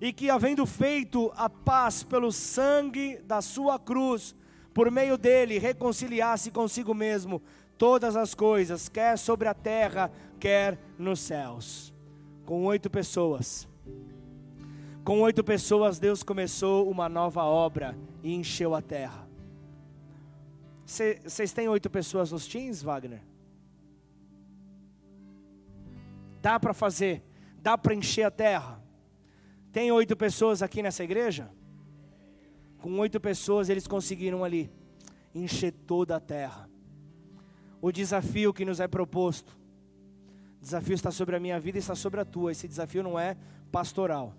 [0.05, 4.37] E que havendo feito a paz pelo sangue da sua cruz,
[4.75, 7.41] por meio dele reconciliasse consigo mesmo
[7.79, 11.91] todas as coisas, quer sobre a terra, quer nos céus.
[12.45, 13.67] Com oito pessoas.
[15.03, 19.27] Com oito pessoas, Deus começou uma nova obra e encheu a terra.
[20.85, 23.23] Vocês têm oito pessoas nos teams, Wagner?
[26.43, 27.25] Dá para fazer,
[27.57, 28.84] dá para encher a terra.
[29.75, 31.51] Tem oito pessoas aqui nessa igreja?
[32.79, 34.71] Com oito pessoas eles conseguiram ali
[35.35, 36.71] encher toda a terra.
[37.83, 39.59] O desafio que nos é proposto,
[40.61, 42.53] o desafio está sobre a minha vida e está sobre a tua.
[42.53, 43.37] Esse desafio não é
[43.73, 44.33] pastoral.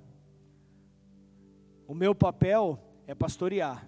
[1.86, 3.86] O meu papel é pastorear.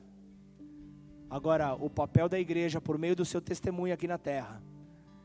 [1.29, 4.61] Agora, o papel da igreja, por meio do seu testemunho aqui na terra,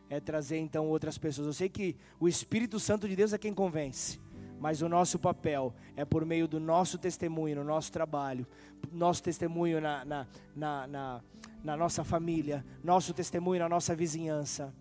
[0.09, 1.49] é trazer então outras pessoas.
[1.49, 4.21] Eu sei que o Espírito Santo de Deus é quem convence,
[4.63, 8.47] mas o nosso papel é por meio do nosso testemunho, no nosso trabalho,
[8.93, 11.21] nosso testemunho na, na, na, na,
[11.65, 14.73] na nossa família, nosso testemunho na nossa vizinhança.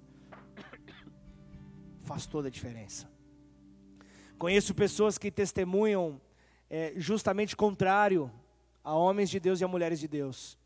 [2.03, 3.09] Faz toda a diferença.
[4.38, 6.21] Conheço pessoas que testemunham
[6.69, 8.32] é, justamente contrário
[8.84, 10.59] a homens de Deus e a mulheres de Deus.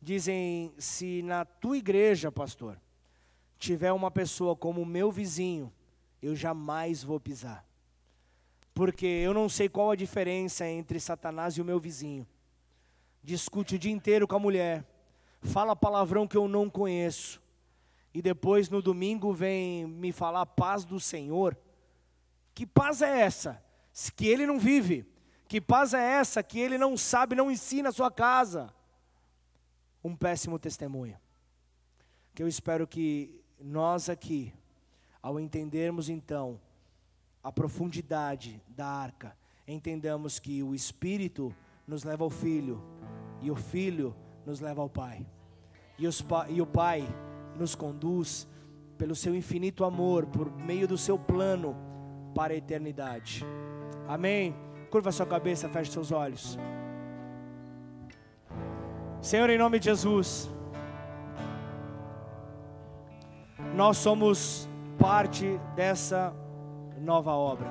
[0.00, 2.80] Dizem: se na tua igreja, pastor,
[3.58, 5.70] tiver uma pessoa como o meu vizinho,
[6.22, 7.62] eu jamais vou pisar.
[8.74, 12.26] Porque eu não sei qual a diferença entre Satanás e o meu vizinho.
[13.22, 14.84] Discute o dia inteiro com a mulher,
[15.40, 17.40] fala palavrão que eu não conheço,
[18.12, 21.56] e depois no domingo vem me falar paz do Senhor.
[22.54, 23.62] Que paz é essa?
[24.16, 25.06] Que ele não vive.
[25.48, 28.74] Que paz é essa que ele não sabe, não ensina a sua casa?
[30.02, 31.18] Um péssimo testemunho.
[32.34, 34.52] Que eu espero que nós aqui,
[35.22, 36.60] ao entendermos então
[37.44, 39.36] a profundidade da arca,
[39.68, 41.54] entendamos que o Espírito
[41.86, 42.82] nos leva ao Filho,
[43.40, 45.24] e o Filho nos leva ao Pai,
[45.98, 47.06] e, os, e o Pai
[47.56, 48.48] nos conduz
[48.96, 51.76] pelo seu infinito amor, por meio do seu plano
[52.34, 53.44] para a eternidade.
[54.08, 54.56] Amém.
[54.90, 56.58] Curva sua cabeça, feche seus olhos.
[59.20, 60.50] Senhor, em nome de Jesus.
[63.74, 64.68] nós somos
[64.98, 66.32] parte dessa
[67.04, 67.70] nova obra.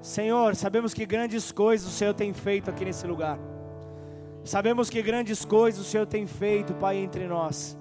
[0.00, 3.38] Senhor, sabemos que grandes coisas o Senhor tem feito aqui nesse lugar.
[4.44, 7.78] Sabemos que grandes coisas o Senhor tem feito, Pai, entre nós.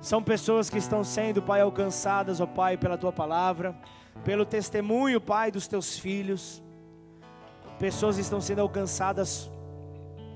[0.00, 3.76] São pessoas que estão sendo, Pai, alcançadas, ó Pai, pela tua palavra,
[4.24, 6.62] pelo testemunho, Pai, dos teus filhos.
[7.78, 9.50] Pessoas estão sendo alcançadas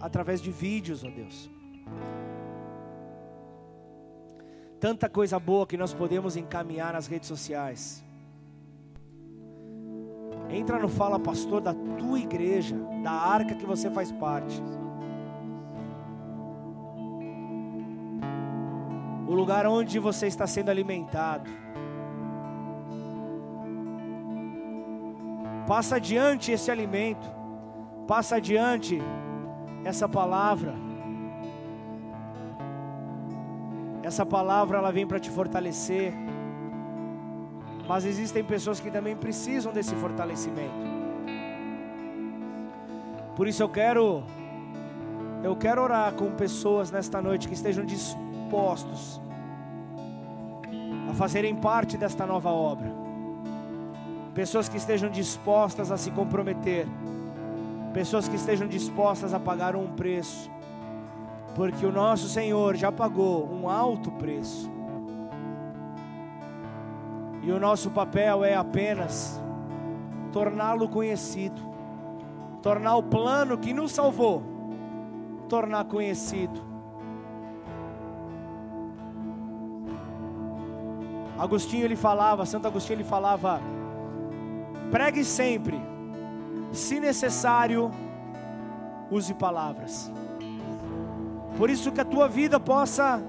[0.01, 1.60] através de vídeos, ó Deus.
[4.81, 8.03] Tanta coisa boa que nós podemos encaminhar nas redes sociais.
[10.49, 12.75] Entra no Fala Pastor da tua igreja,
[13.05, 14.61] da arca que você faz parte.
[19.29, 21.51] O lugar onde você está sendo alimentado.
[25.69, 27.31] Passa adiante esse alimento.
[28.09, 28.99] Passa adiante
[29.85, 30.90] essa palavra.
[34.11, 36.13] Essa palavra ela vem para te fortalecer.
[37.87, 40.75] Mas existem pessoas que também precisam desse fortalecimento.
[43.37, 44.25] Por isso eu quero
[45.45, 49.21] eu quero orar com pessoas nesta noite que estejam dispostos
[51.09, 52.91] a fazerem parte desta nova obra.
[54.35, 56.85] Pessoas que estejam dispostas a se comprometer.
[57.95, 60.51] Pessoas que estejam dispostas a pagar um preço
[61.55, 64.71] porque o nosso Senhor já pagou um alto preço.
[67.43, 69.41] E o nosso papel é apenas
[70.33, 71.61] torná-lo conhecido,
[72.63, 74.43] tornar o plano que nos salvou,
[75.49, 76.71] tornar conhecido.
[81.39, 83.61] Agostinho ele falava, Santo Agostinho ele falava:
[84.91, 85.81] pregue sempre,
[86.71, 87.91] se necessário,
[89.11, 90.13] use palavras.
[91.61, 93.23] Por isso que a tua vida possa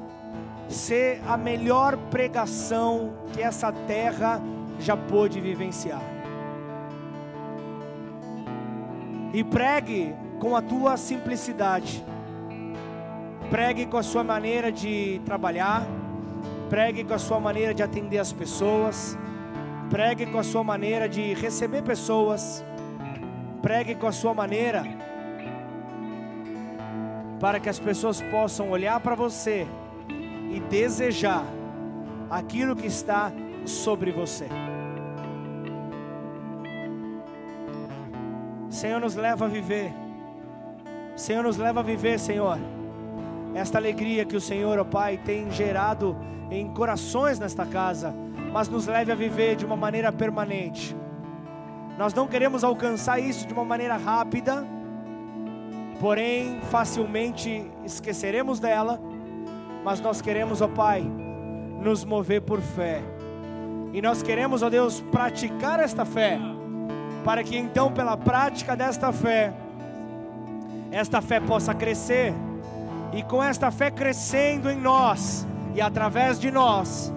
[0.69, 4.41] ser a melhor pregação que essa terra
[4.79, 6.01] já pôde vivenciar.
[9.33, 12.01] E pregue com a tua simplicidade.
[13.49, 15.85] Pregue com a sua maneira de trabalhar.
[16.69, 19.17] Pregue com a sua maneira de atender as pessoas.
[19.89, 22.63] Pregue com a sua maneira de receber pessoas.
[23.61, 25.10] Pregue com a sua maneira
[27.41, 29.67] para que as pessoas possam olhar para você
[30.51, 31.43] e desejar
[32.29, 33.31] aquilo que está
[33.65, 34.47] sobre você.
[38.69, 39.91] Senhor, nos leva a viver.
[41.15, 42.59] Senhor, nos leva a viver, Senhor.
[43.55, 46.15] Esta alegria que o Senhor, ó Pai, tem gerado
[46.51, 48.13] em corações nesta casa,
[48.53, 50.95] mas nos leve a viver de uma maneira permanente.
[51.97, 54.65] Nós não queremos alcançar isso de uma maneira rápida,
[56.01, 58.99] porém facilmente esqueceremos dela,
[59.83, 61.01] mas nós queremos, ó Pai,
[61.79, 63.01] nos mover por fé.
[63.93, 66.39] E nós queremos, ó Deus, praticar esta fé
[67.23, 69.53] para que então, pela prática desta fé,
[70.91, 72.33] esta fé possa crescer,
[73.13, 75.45] e com esta fé crescendo em nós
[75.75, 77.13] e através de nós,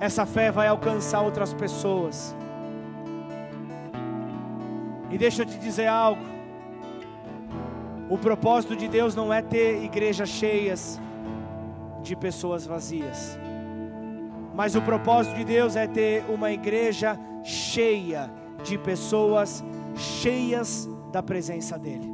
[0.00, 2.34] essa fé vai alcançar outras pessoas.
[5.10, 6.37] E deixa eu te dizer algo:
[8.08, 11.00] o propósito de Deus não é ter igrejas cheias
[12.02, 13.38] de pessoas vazias,
[14.54, 18.30] mas o propósito de Deus é ter uma igreja cheia
[18.64, 19.62] de pessoas
[19.94, 22.10] cheias da presença dEle.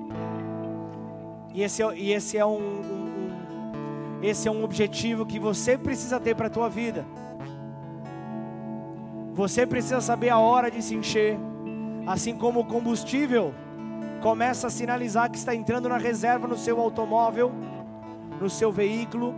[1.53, 5.79] E esse é, e esse é um, um, um, esse é um objetivo que você
[5.79, 7.07] precisa ter para a tua vida.
[9.33, 11.39] Você precisa saber a hora de se encher,
[12.07, 13.55] assim como o combustível
[14.25, 17.53] começa a sinalizar que está entrando na reserva no seu automóvel,
[18.41, 19.35] no seu veículo,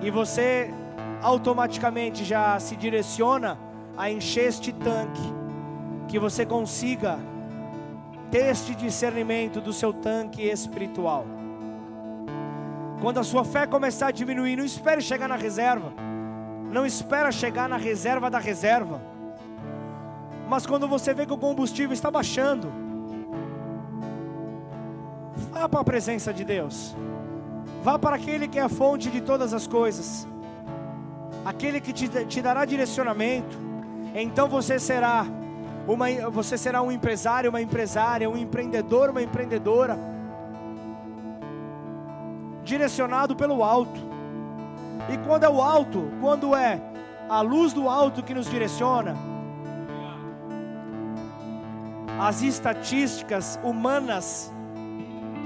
[0.00, 0.72] e você
[1.20, 3.58] automaticamente já se direciona
[3.96, 5.34] a encher este tanque
[6.06, 7.18] que você consiga
[8.30, 11.26] ter este discernimento do seu tanque espiritual.
[13.00, 15.92] Quando a sua fé começar a diminuir, não espere chegar na reserva.
[16.70, 19.02] Não espera chegar na reserva da reserva.
[20.48, 22.83] Mas quando você vê que o combustível está baixando,
[25.54, 26.96] vá para a presença de Deus.
[27.82, 30.26] Vá para aquele que é a fonte de todas as coisas.
[31.44, 33.56] Aquele que te, te dará direcionamento.
[34.14, 35.26] Então você será
[35.86, 39.98] uma, você será um empresário, uma empresária, um empreendedor, uma empreendedora,
[42.64, 44.00] direcionado pelo alto.
[45.12, 46.80] E quando é o alto, quando é
[47.28, 49.14] a luz do alto que nos direciona,
[52.18, 54.53] as estatísticas humanas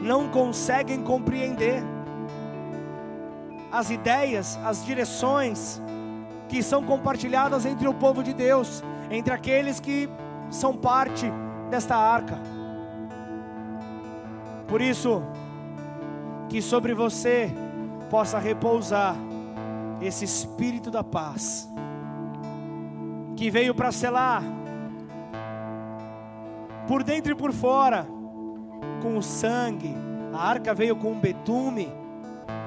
[0.02, 1.82] não conseguem compreender
[3.70, 5.80] as ideias, as direções
[6.48, 10.08] que são compartilhadas entre o povo de Deus, entre aqueles que
[10.50, 11.30] são parte
[11.70, 12.38] desta arca.
[14.66, 15.22] Por isso,
[16.48, 17.50] que sobre você
[18.10, 19.14] possa repousar
[20.00, 21.68] esse espírito da paz,
[23.36, 24.42] que veio para selar,
[26.86, 28.06] por dentro e por fora,
[29.02, 29.94] com o sangue,
[30.32, 31.92] a arca veio com um betume,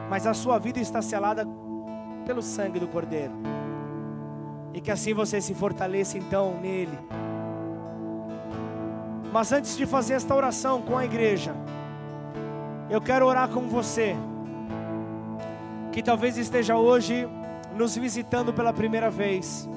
[0.09, 1.47] mas a sua vida está selada
[2.25, 3.33] pelo sangue do Cordeiro,
[4.73, 6.97] e que assim você se fortaleça então nele.
[9.31, 11.55] Mas antes de fazer esta oração com a igreja,
[12.89, 14.15] eu quero orar com você,
[15.91, 17.27] que talvez esteja hoje
[17.75, 19.69] nos visitando pela primeira vez,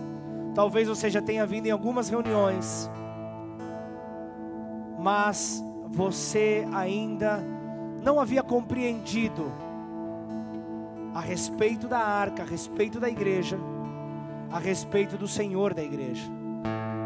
[0.55, 2.91] talvez você já tenha vindo em algumas reuniões,
[4.99, 7.43] mas você ainda
[8.03, 9.51] não havia compreendido
[11.15, 13.59] a respeito da arca, a respeito da igreja,
[14.51, 16.25] a respeito do Senhor da igreja.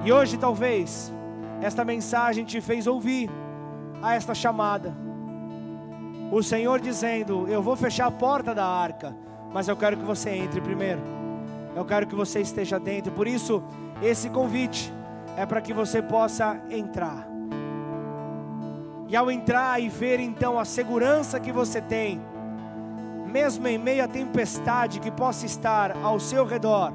[0.04, 1.12] E hoje talvez
[1.60, 3.30] esta mensagem te fez ouvir
[4.02, 4.96] a esta chamada.
[6.32, 9.14] O Senhor dizendo: Eu vou fechar a porta da arca,
[9.52, 11.00] mas eu quero que você entre primeiro.
[11.74, 13.12] Eu quero que você esteja dentro.
[13.12, 13.62] Por isso,
[14.02, 14.92] esse convite
[15.36, 17.27] é para que você possa entrar.
[19.08, 22.20] E ao entrar e ver então a segurança que você tem,
[23.26, 26.92] mesmo em meio à tempestade que possa estar ao seu redor,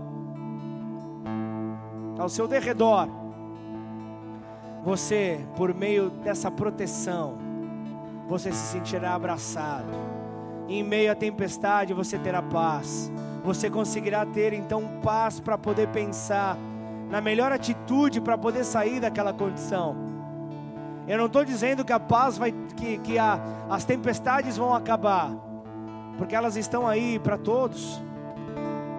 [2.19, 3.07] ao seu derredor,
[4.83, 7.37] você, por meio dessa proteção,
[8.27, 9.87] você se sentirá abraçado.
[10.67, 13.11] Em meio à tempestade, você terá paz,
[13.43, 16.57] você conseguirá ter então paz para poder pensar
[17.09, 20.02] na melhor atitude para poder sair daquela condição.
[21.07, 23.39] Eu não estou dizendo que a paz vai, que, que a,
[23.69, 25.31] as tempestades vão acabar,
[26.17, 28.01] porque elas estão aí para todos.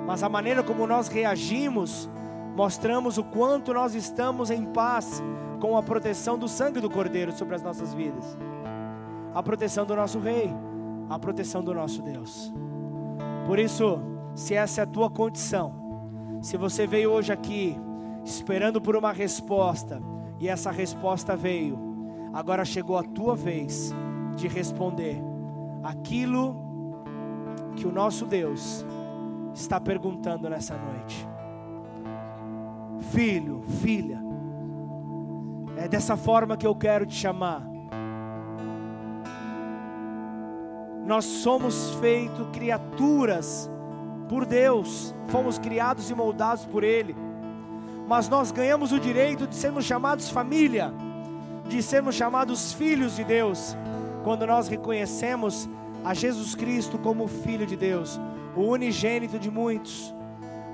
[0.07, 2.11] Mas a maneira como nós reagimos,
[2.55, 5.23] mostramos o quanto nós estamos em paz
[5.61, 8.37] com a proteção do sangue do Cordeiro sobre as nossas vidas,
[9.35, 10.53] a proteção do nosso Rei,
[11.09, 12.53] a proteção do nosso Deus.
[13.47, 13.99] Por isso,
[14.35, 17.79] se essa é a tua condição, se você veio hoje aqui
[18.25, 20.03] esperando por uma resposta
[20.39, 21.94] e essa resposta veio,
[22.35, 23.95] agora chegou a tua vez
[24.35, 25.23] de responder
[25.85, 26.57] aquilo
[27.77, 28.85] que o nosso Deus
[29.55, 31.29] está perguntando nessa noite.
[33.13, 34.21] Filho, filha,
[35.77, 37.63] é dessa forma que eu quero te chamar.
[41.07, 43.71] Nós somos feitos criaturas
[44.29, 47.15] por Deus, fomos criados e moldados por Ele,
[48.09, 50.93] mas nós ganhamos o direito de sermos chamados família,
[51.69, 53.77] de sermos chamados filhos de Deus,
[54.23, 55.69] quando nós reconhecemos
[56.05, 58.21] a Jesus Cristo como Filho de Deus,
[58.55, 60.15] o unigênito de muitos,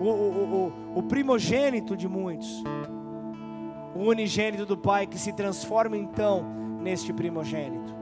[0.00, 2.62] o, o, o, o primogênito de muitos,
[3.94, 6.44] o unigênito do Pai que se transforma então
[6.80, 7.94] neste primogênito.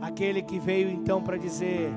[0.00, 1.90] Aquele que veio então para dizer: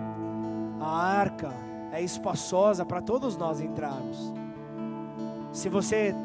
[0.80, 1.53] a arca
[1.91, 4.34] é espaçosa para todos nós entrarmos.
[5.51, 6.15] Se você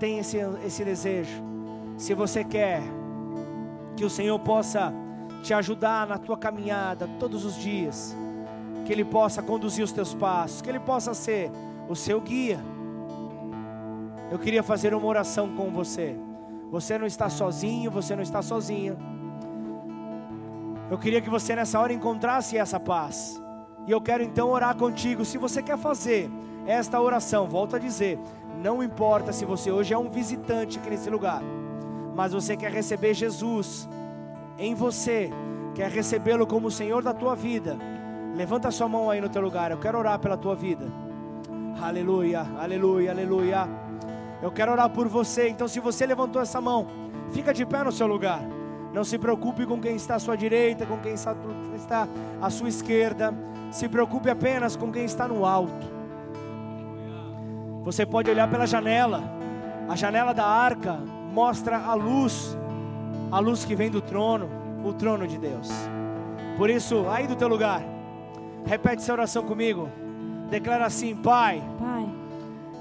[0.00, 1.42] tem esse, esse desejo,
[1.98, 2.82] se você quer
[3.94, 4.92] que o Senhor possa
[5.42, 8.16] te ajudar na tua caminhada todos os dias,
[8.86, 11.50] que Ele possa conduzir os teus passos, que Ele possa ser
[11.88, 12.58] o seu guia.
[14.30, 16.16] Eu queria fazer uma oração com você.
[16.70, 18.96] Você não está sozinho, você não está sozinha.
[20.90, 23.40] Eu queria que você nessa hora encontrasse essa paz.
[23.86, 25.24] E eu quero então orar contigo.
[25.24, 26.30] Se você quer fazer
[26.66, 28.18] esta oração, volto a dizer,
[28.60, 31.42] não importa se você hoje é um visitante aqui nesse lugar,
[32.14, 33.88] mas você quer receber Jesus
[34.58, 35.30] em você,
[35.74, 37.78] quer recebê-lo como o Senhor da tua vida,
[38.36, 39.70] levanta a sua mão aí no teu lugar.
[39.70, 40.86] Eu quero orar pela tua vida.
[41.80, 43.68] Aleluia, aleluia, aleluia.
[44.42, 45.48] Eu quero orar por você.
[45.48, 46.86] Então, se você levantou essa mão,
[47.32, 48.42] fica de pé no seu lugar.
[48.92, 51.36] Não se preocupe com quem está à sua direita, com quem está
[52.40, 53.32] à sua esquerda.
[53.70, 55.99] Se preocupe apenas com quem está no alto.
[57.82, 59.22] Você pode olhar pela janela.
[59.88, 60.98] A janela da arca
[61.32, 62.56] mostra a luz
[63.30, 64.50] a luz que vem do trono,
[64.84, 65.70] o trono de Deus.
[66.56, 67.82] Por isso, aí do teu lugar,
[68.66, 69.88] repete essa oração comigo.
[70.50, 72.08] Declara assim: Pai, Pai,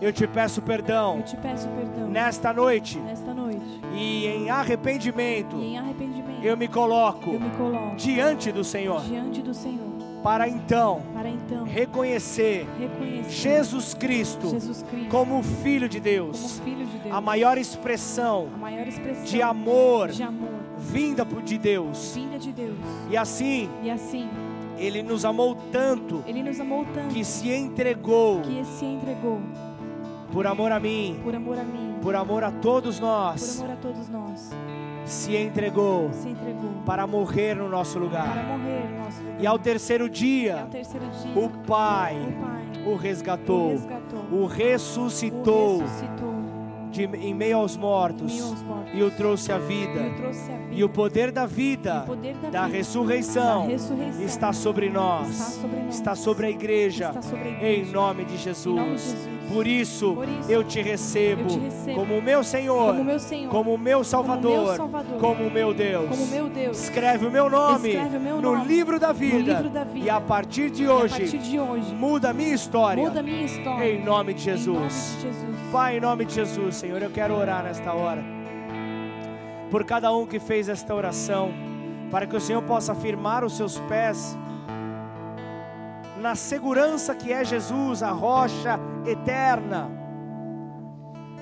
[0.02, 1.18] eu te peço perdão.
[1.18, 2.10] Eu te peço perdão.
[2.10, 3.00] Nesta noite.
[3.00, 3.82] Nesta noite.
[3.94, 5.56] E em arrependimento.
[5.58, 6.44] E em arrependimento.
[6.44, 7.30] Eu me coloco.
[7.30, 9.02] Eu me coloco diante do Senhor.
[9.02, 9.89] Diante do Senhor.
[10.24, 16.86] Para então, para então reconhecer, reconhecer Jesus, Cristo Jesus Cristo como filho de Deus, filho
[16.86, 22.14] de Deus a maior expressão, a maior expressão de, amor, de amor vinda de Deus.
[22.16, 22.78] Vinda de Deus.
[23.10, 24.30] E assim, e assim
[24.78, 29.42] ele nos amou tanto, ele nos amou tanto que se entregou, que se entregou
[30.32, 33.62] por amor mim, por amor a mim, por amor a todos nós,
[35.10, 38.32] se entregou, se entregou para morrer no nosso lugar.
[38.32, 39.42] Para morrer no nosso lugar.
[39.42, 44.20] E ao terceiro dia, ao terceiro dia o, pai, o Pai o resgatou, o, resgatou,
[44.32, 46.40] o ressuscitou, ressuscitou
[46.92, 50.00] de, em meio aos mortos, meio aos mortos e o trouxe à vida.
[50.00, 50.68] E, vida.
[50.72, 55.30] e o poder da vida, poder da, da, vida ressurreição, da, ressurreição, está sobre nós,
[55.30, 58.76] está sobre, nós, está sobre a igreja, sobre a igreja em, nome Jesus.
[58.76, 59.39] Nome de Jesus.
[59.50, 63.20] Por, isso, Por isso, eu te recebo, eu te recebo como meu Senhor, como meu,
[63.20, 66.10] Senhor, como meu Salvador, como meu, Salvador, como meu Deus.
[66.10, 66.84] Como meu Deus.
[66.84, 70.06] Escreve o meu nome, o meu no, nome livro da vida, livro da vida.
[70.06, 73.04] E a partir de hoje, partir de hoje muda a minha história.
[73.04, 73.92] Muda minha história.
[73.92, 74.68] Em nome de Jesus.
[74.68, 75.72] Em nome de Jesus.
[75.72, 78.24] Pai, em nome de Jesus, Senhor, eu quero orar nesta hora.
[79.72, 81.52] Por cada um que fez esta oração,
[82.12, 84.38] para que o Senhor possa firmar os seus pés
[86.20, 89.90] na segurança que é Jesus, a rocha eterna.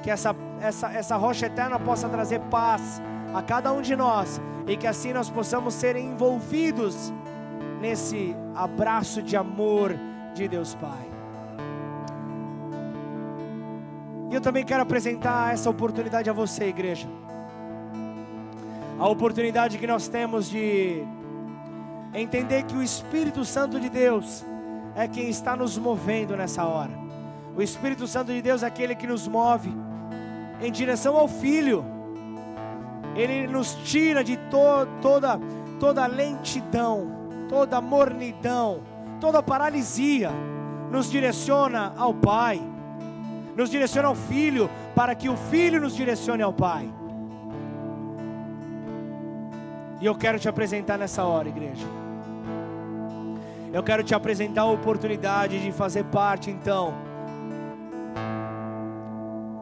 [0.03, 3.01] Que essa, essa, essa rocha eterna possa trazer paz
[3.33, 7.11] a cada um de nós e que assim nós possamos ser envolvidos
[7.81, 9.95] nesse abraço de amor
[10.33, 11.07] de Deus Pai.
[14.29, 17.07] E eu também quero apresentar essa oportunidade a você, igreja.
[18.99, 21.03] A oportunidade que nós temos de
[22.13, 24.45] entender que o Espírito Santo de Deus
[24.97, 26.91] é quem está nos movendo nessa hora.
[27.55, 29.71] O Espírito Santo de Deus é aquele que nos move
[30.61, 31.85] em direção ao Filho.
[33.15, 35.39] Ele nos tira de to toda
[35.79, 37.17] toda lentidão
[37.47, 38.81] toda mornidão,
[39.19, 40.31] toda paralisia,
[40.91, 42.61] nos direciona ao Pai,
[43.55, 46.89] nos direciona ao Filho, para que o Filho nos direcione ao Pai.
[49.99, 51.85] E eu quero te apresentar nessa hora, igreja.
[53.77, 56.95] Eu quero te apresentar a oportunidade de fazer parte, então,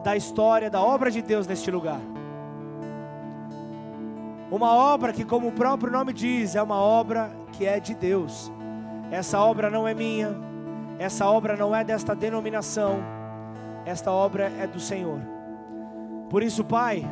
[0.02, 2.00] da história, da obra de Deus neste lugar.
[4.50, 8.50] Uma obra que, como o próprio nome diz, é uma obra que é de Deus.
[9.10, 10.34] Essa obra não é minha,
[10.98, 12.96] essa obra não é desta denominação,
[13.84, 15.20] esta obra é do Senhor.
[16.30, 17.04] Por isso, Pai,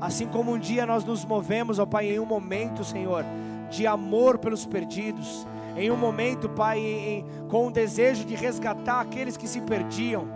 [0.00, 3.24] assim como um dia nós nos movemos, ó Pai, em um momento, Senhor,
[3.68, 5.44] de amor pelos perdidos,
[5.76, 10.26] em um momento, Pai, em, com o desejo de resgatar aqueles que se perdiam,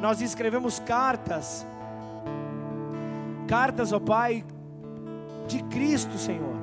[0.00, 1.66] nós escrevemos cartas,
[3.48, 4.44] cartas, ó Pai,
[5.46, 6.56] de Cristo, Senhor,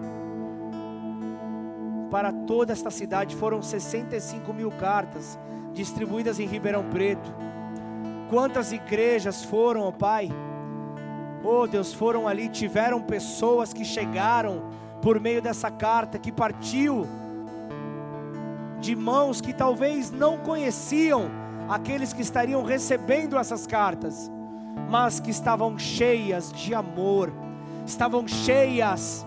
[2.11, 3.35] para toda esta cidade.
[3.35, 5.37] Foram 65 mil cartas
[5.73, 7.33] distribuídas em Ribeirão Preto.
[8.29, 10.29] Quantas igrejas foram, ó Pai?
[11.43, 14.69] Oh Deus, foram ali, tiveram pessoas que chegaram
[15.01, 17.07] por meio dessa carta que partiu
[18.79, 21.29] de mãos que talvez não conheciam
[21.67, 24.31] aqueles que estariam recebendo essas cartas,
[24.89, 27.31] mas que estavam cheias de amor,
[27.85, 29.25] estavam cheias,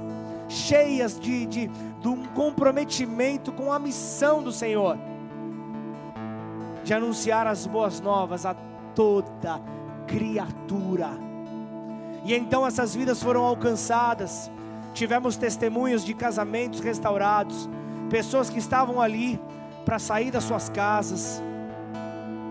[0.49, 4.97] cheias de, de, de um comprometimento com a missão do Senhor,
[6.83, 8.55] de anunciar as boas novas a
[8.95, 9.61] toda
[10.07, 11.11] criatura.
[12.25, 14.51] E então essas vidas foram alcançadas.
[14.93, 17.69] Tivemos testemunhos de casamentos restaurados,
[18.11, 19.41] pessoas que estavam ali
[19.85, 21.43] para sair das suas casas,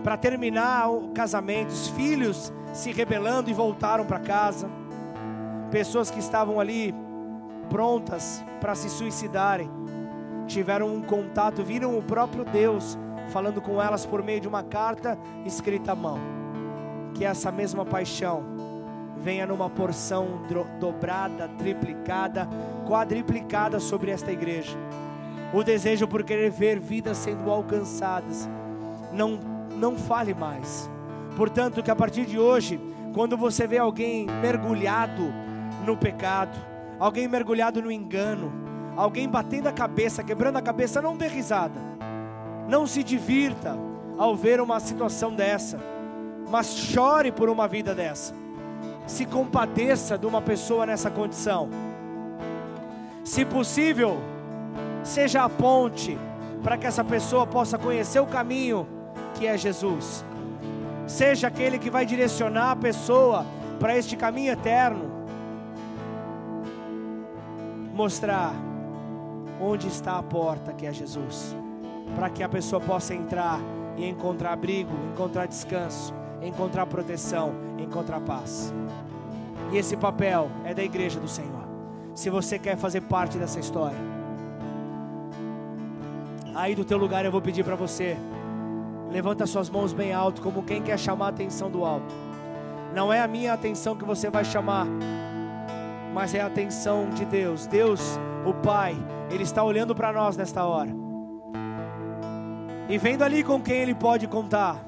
[0.02, 4.68] para terminar o casamento, os filhos se rebelando e voltaram para casa,
[5.70, 6.94] pessoas que estavam ali
[7.68, 9.70] prontas para se suicidarem,
[10.46, 12.98] tiveram um contato, viram o próprio Deus
[13.30, 16.18] falando com elas por meio de uma carta escrita à mão.
[17.14, 18.42] Que essa mesma paixão
[19.16, 20.40] venha numa porção
[20.80, 22.48] dobrada, triplicada,
[22.88, 24.76] quadriplicada sobre esta igreja.
[25.52, 28.48] O desejo por querer ver vidas sendo alcançadas.
[29.12, 29.38] Não
[29.80, 30.88] não fale mais.
[31.36, 32.78] Portanto, que a partir de hoje,
[33.14, 35.32] quando você vê alguém mergulhado
[35.86, 36.56] no pecado,
[36.98, 38.52] alguém mergulhado no engano,
[38.94, 41.80] alguém batendo a cabeça, quebrando a cabeça, não dê risada.
[42.68, 43.76] Não se divirta
[44.18, 45.80] ao ver uma situação dessa,
[46.50, 48.34] mas chore por uma vida dessa.
[49.06, 51.70] Se compadeça de uma pessoa nessa condição.
[53.24, 54.18] Se possível,
[55.02, 56.18] seja a ponte
[56.62, 58.86] para que essa pessoa possa conhecer o caminho
[59.34, 60.24] que é Jesus.
[61.06, 63.44] Seja aquele que vai direcionar a pessoa
[63.78, 65.10] para este caminho eterno.
[67.94, 68.52] Mostrar
[69.60, 71.54] onde está a porta que é Jesus,
[72.14, 73.60] para que a pessoa possa entrar
[73.96, 78.72] e encontrar abrigo, encontrar descanso, encontrar proteção, encontrar paz.
[79.72, 81.68] E esse papel é da igreja do Senhor.
[82.14, 84.09] Se você quer fazer parte dessa história,
[86.54, 88.16] aí do teu lugar eu vou pedir para você
[89.10, 92.14] Levanta suas mãos bem alto, como quem quer chamar a atenção do alto.
[92.94, 94.86] Não é a minha atenção que você vai chamar,
[96.14, 97.66] mas é a atenção de Deus.
[97.66, 98.00] Deus,
[98.46, 98.96] o Pai,
[99.28, 100.90] Ele está olhando para nós nesta hora.
[102.88, 104.80] E vendo ali com quem Ele pode contar.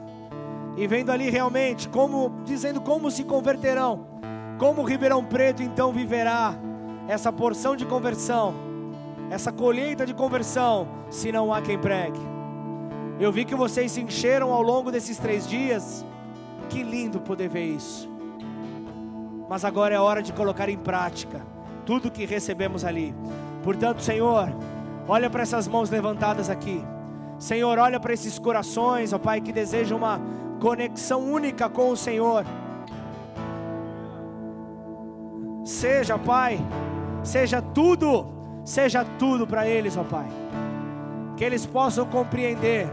[0.77, 4.07] E vendo ali realmente como, dizendo como se converterão.
[4.57, 6.55] Como Ribeirão Preto então viverá
[7.09, 8.55] essa porção de conversão,
[9.31, 12.21] essa colheita de conversão, se não há quem pregue.
[13.19, 16.05] Eu vi que vocês se encheram ao longo desses três dias.
[16.69, 18.11] Que lindo poder ver isso.
[19.49, 21.43] Mas agora é hora de colocar em prática
[21.85, 23.15] tudo que recebemos ali.
[23.63, 24.53] Portanto, Senhor,
[25.07, 26.83] olha para essas mãos levantadas aqui.
[27.39, 30.21] Senhor, olha para esses corações, ó Pai, que desejam uma
[30.61, 32.45] conexão única com o Senhor.
[35.65, 36.59] Seja, Pai,
[37.23, 38.27] seja tudo,
[38.65, 40.27] seja tudo para eles, ó Pai.
[41.37, 42.89] Que eles possam compreender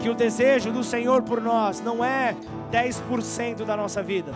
[0.00, 2.34] que o desejo do Senhor por nós não é
[2.72, 4.32] 10% da nossa vida.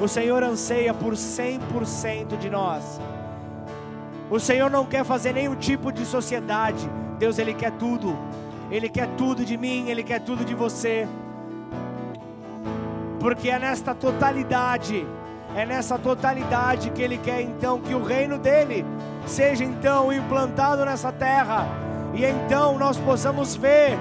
[0.00, 3.00] O Senhor anseia por 100% de nós.
[4.30, 6.88] O Senhor não quer fazer nenhum tipo de sociedade.
[7.18, 8.16] Deus, Ele quer tudo.
[8.70, 11.06] Ele quer tudo de mim, Ele quer tudo de você.
[13.20, 15.06] Porque é nesta totalidade,
[15.56, 18.84] é nessa totalidade que Ele quer então que o reino dele
[19.26, 21.66] seja então implantado nessa terra.
[22.14, 23.98] E então nós possamos ver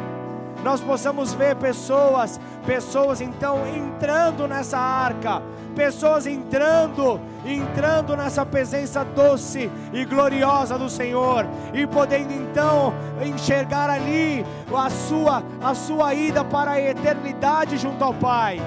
[0.64, 5.42] nós possamos ver pessoas, pessoas então entrando nessa arca,
[5.76, 12.94] pessoas entrando, entrando nessa presença doce e gloriosa do Senhor e podendo então
[13.24, 14.46] enxergar ali
[14.76, 18.62] a sua a sua ida para a eternidade junto ao Pai.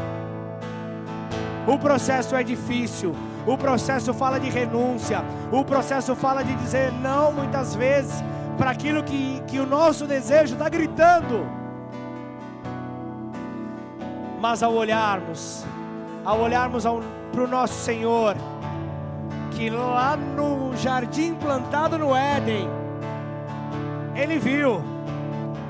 [1.67, 3.15] O processo é difícil,
[3.47, 8.23] o processo fala de renúncia, o processo fala de dizer não muitas vezes
[8.59, 11.47] para aquilo que, que o nosso desejo está gritando.
[14.41, 15.65] Mas ao olharmos,
[16.23, 16.85] ao olharmos
[17.33, 18.37] para o nosso Senhor,
[19.53, 22.69] que lá no jardim plantado no Éden,
[24.15, 24.83] Ele viu,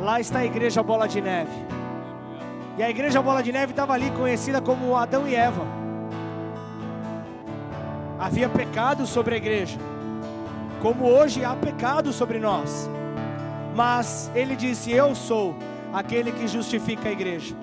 [0.01, 1.65] lá está a igreja Bola de Neve.
[2.77, 5.84] E a igreja Bola de Neve estava ali conhecida como Adão e Eva.
[8.25, 9.79] Havia pecado sobre a igreja,
[10.81, 12.89] como hoje há pecado sobre nós.
[13.75, 15.55] Mas ele disse: Eu sou
[15.93, 17.55] aquele que justifica a igreja.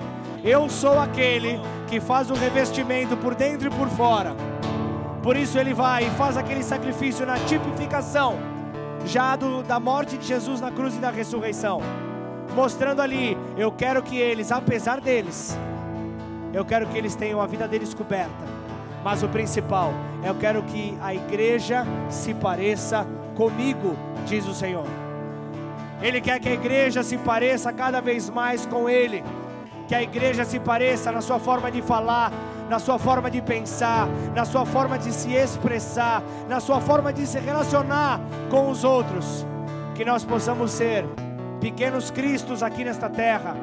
[0.44, 4.36] Eu sou aquele que faz o revestimento por dentro e por fora.
[5.24, 8.38] Por isso ele vai e faz aquele sacrifício na tipificação
[9.04, 11.82] já do, da morte de Jesus na cruz e da ressurreição.
[12.54, 15.58] Mostrando ali, eu quero que eles, apesar deles,
[16.54, 18.61] eu quero que eles tenham a vida deles coberta.
[19.04, 19.94] Mas o principal,
[20.24, 23.96] eu quero que a igreja se pareça comigo,
[24.26, 24.86] diz o Senhor.
[26.02, 29.24] Ele quer que a igreja se pareça cada vez mais com Ele
[29.92, 32.32] que a igreja se pareça na sua forma de falar,
[32.70, 37.28] na sua forma de pensar, na sua forma de se expressar, na sua forma de
[37.28, 39.46] se relacionar com os outros.
[39.94, 41.06] Que nós possamos ser
[41.60, 43.54] pequenos cristos aqui nesta terra,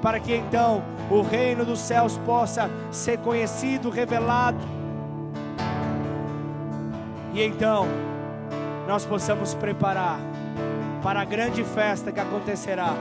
[0.00, 4.56] para que então o reino dos céus possa ser conhecido, revelado.
[7.36, 7.86] E então
[8.88, 10.18] nós possamos preparar
[11.02, 12.94] para a grande festa que acontecerá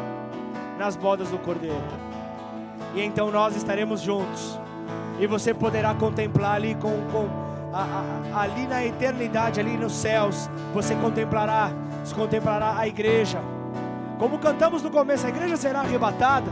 [0.78, 2.06] nas bodas do Cordeiro
[2.96, 4.60] e então nós estaremos juntos.
[5.20, 7.30] E você poderá contemplar ali com, com
[7.74, 11.72] a, a, ali na eternidade, ali nos céus, você contemplará,
[12.14, 13.40] contemplará a igreja.
[14.18, 16.52] Como cantamos no começo, a igreja será arrebatada,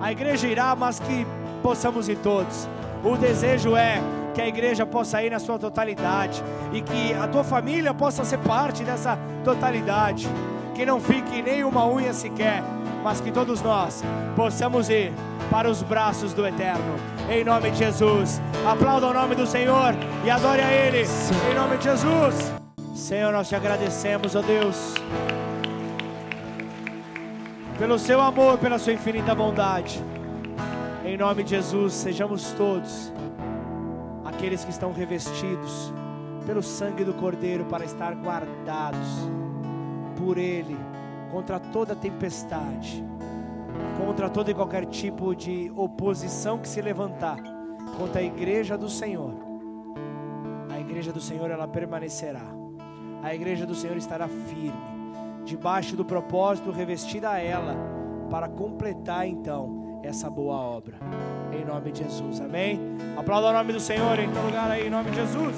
[0.00, 1.26] a igreja irá, mas que
[1.62, 2.68] possamos ir todos.
[3.04, 4.00] O desejo é
[4.34, 8.38] que a igreja possa ir na sua totalidade e que a tua família possa ser
[8.38, 10.28] parte dessa totalidade.
[10.74, 12.62] Que não fique nenhuma unha sequer,
[13.04, 14.02] mas que todos nós
[14.34, 15.12] possamos ir
[15.50, 16.96] para os braços do Eterno.
[17.30, 18.40] Em nome de Jesus.
[18.66, 21.06] Aplauda o nome do Senhor e adore a Ele.
[21.50, 22.52] Em nome de Jesus.
[22.94, 24.94] Senhor, nós te agradecemos, ó Deus,
[27.78, 30.02] pelo seu amor, pela sua infinita bondade.
[31.04, 33.12] Em nome de Jesus, sejamos todos
[34.32, 35.92] aqueles que estão revestidos
[36.46, 39.28] pelo sangue do Cordeiro para estar guardados
[40.16, 40.76] por Ele
[41.30, 43.04] contra toda tempestade
[44.04, 47.38] contra todo e qualquer tipo de oposição que se levantar
[47.96, 49.34] contra a igreja do Senhor.
[50.70, 52.44] A igreja do Senhor ela permanecerá.
[53.22, 54.72] A igreja do Senhor estará firme,
[55.44, 57.76] debaixo do propósito revestida a ela,
[58.28, 60.96] para completar então essa boa obra.
[61.52, 62.80] Em nome de Jesus, amém?
[63.16, 65.54] Aplauda o nome do Senhor em todo lugar aí, em nome de Jesus.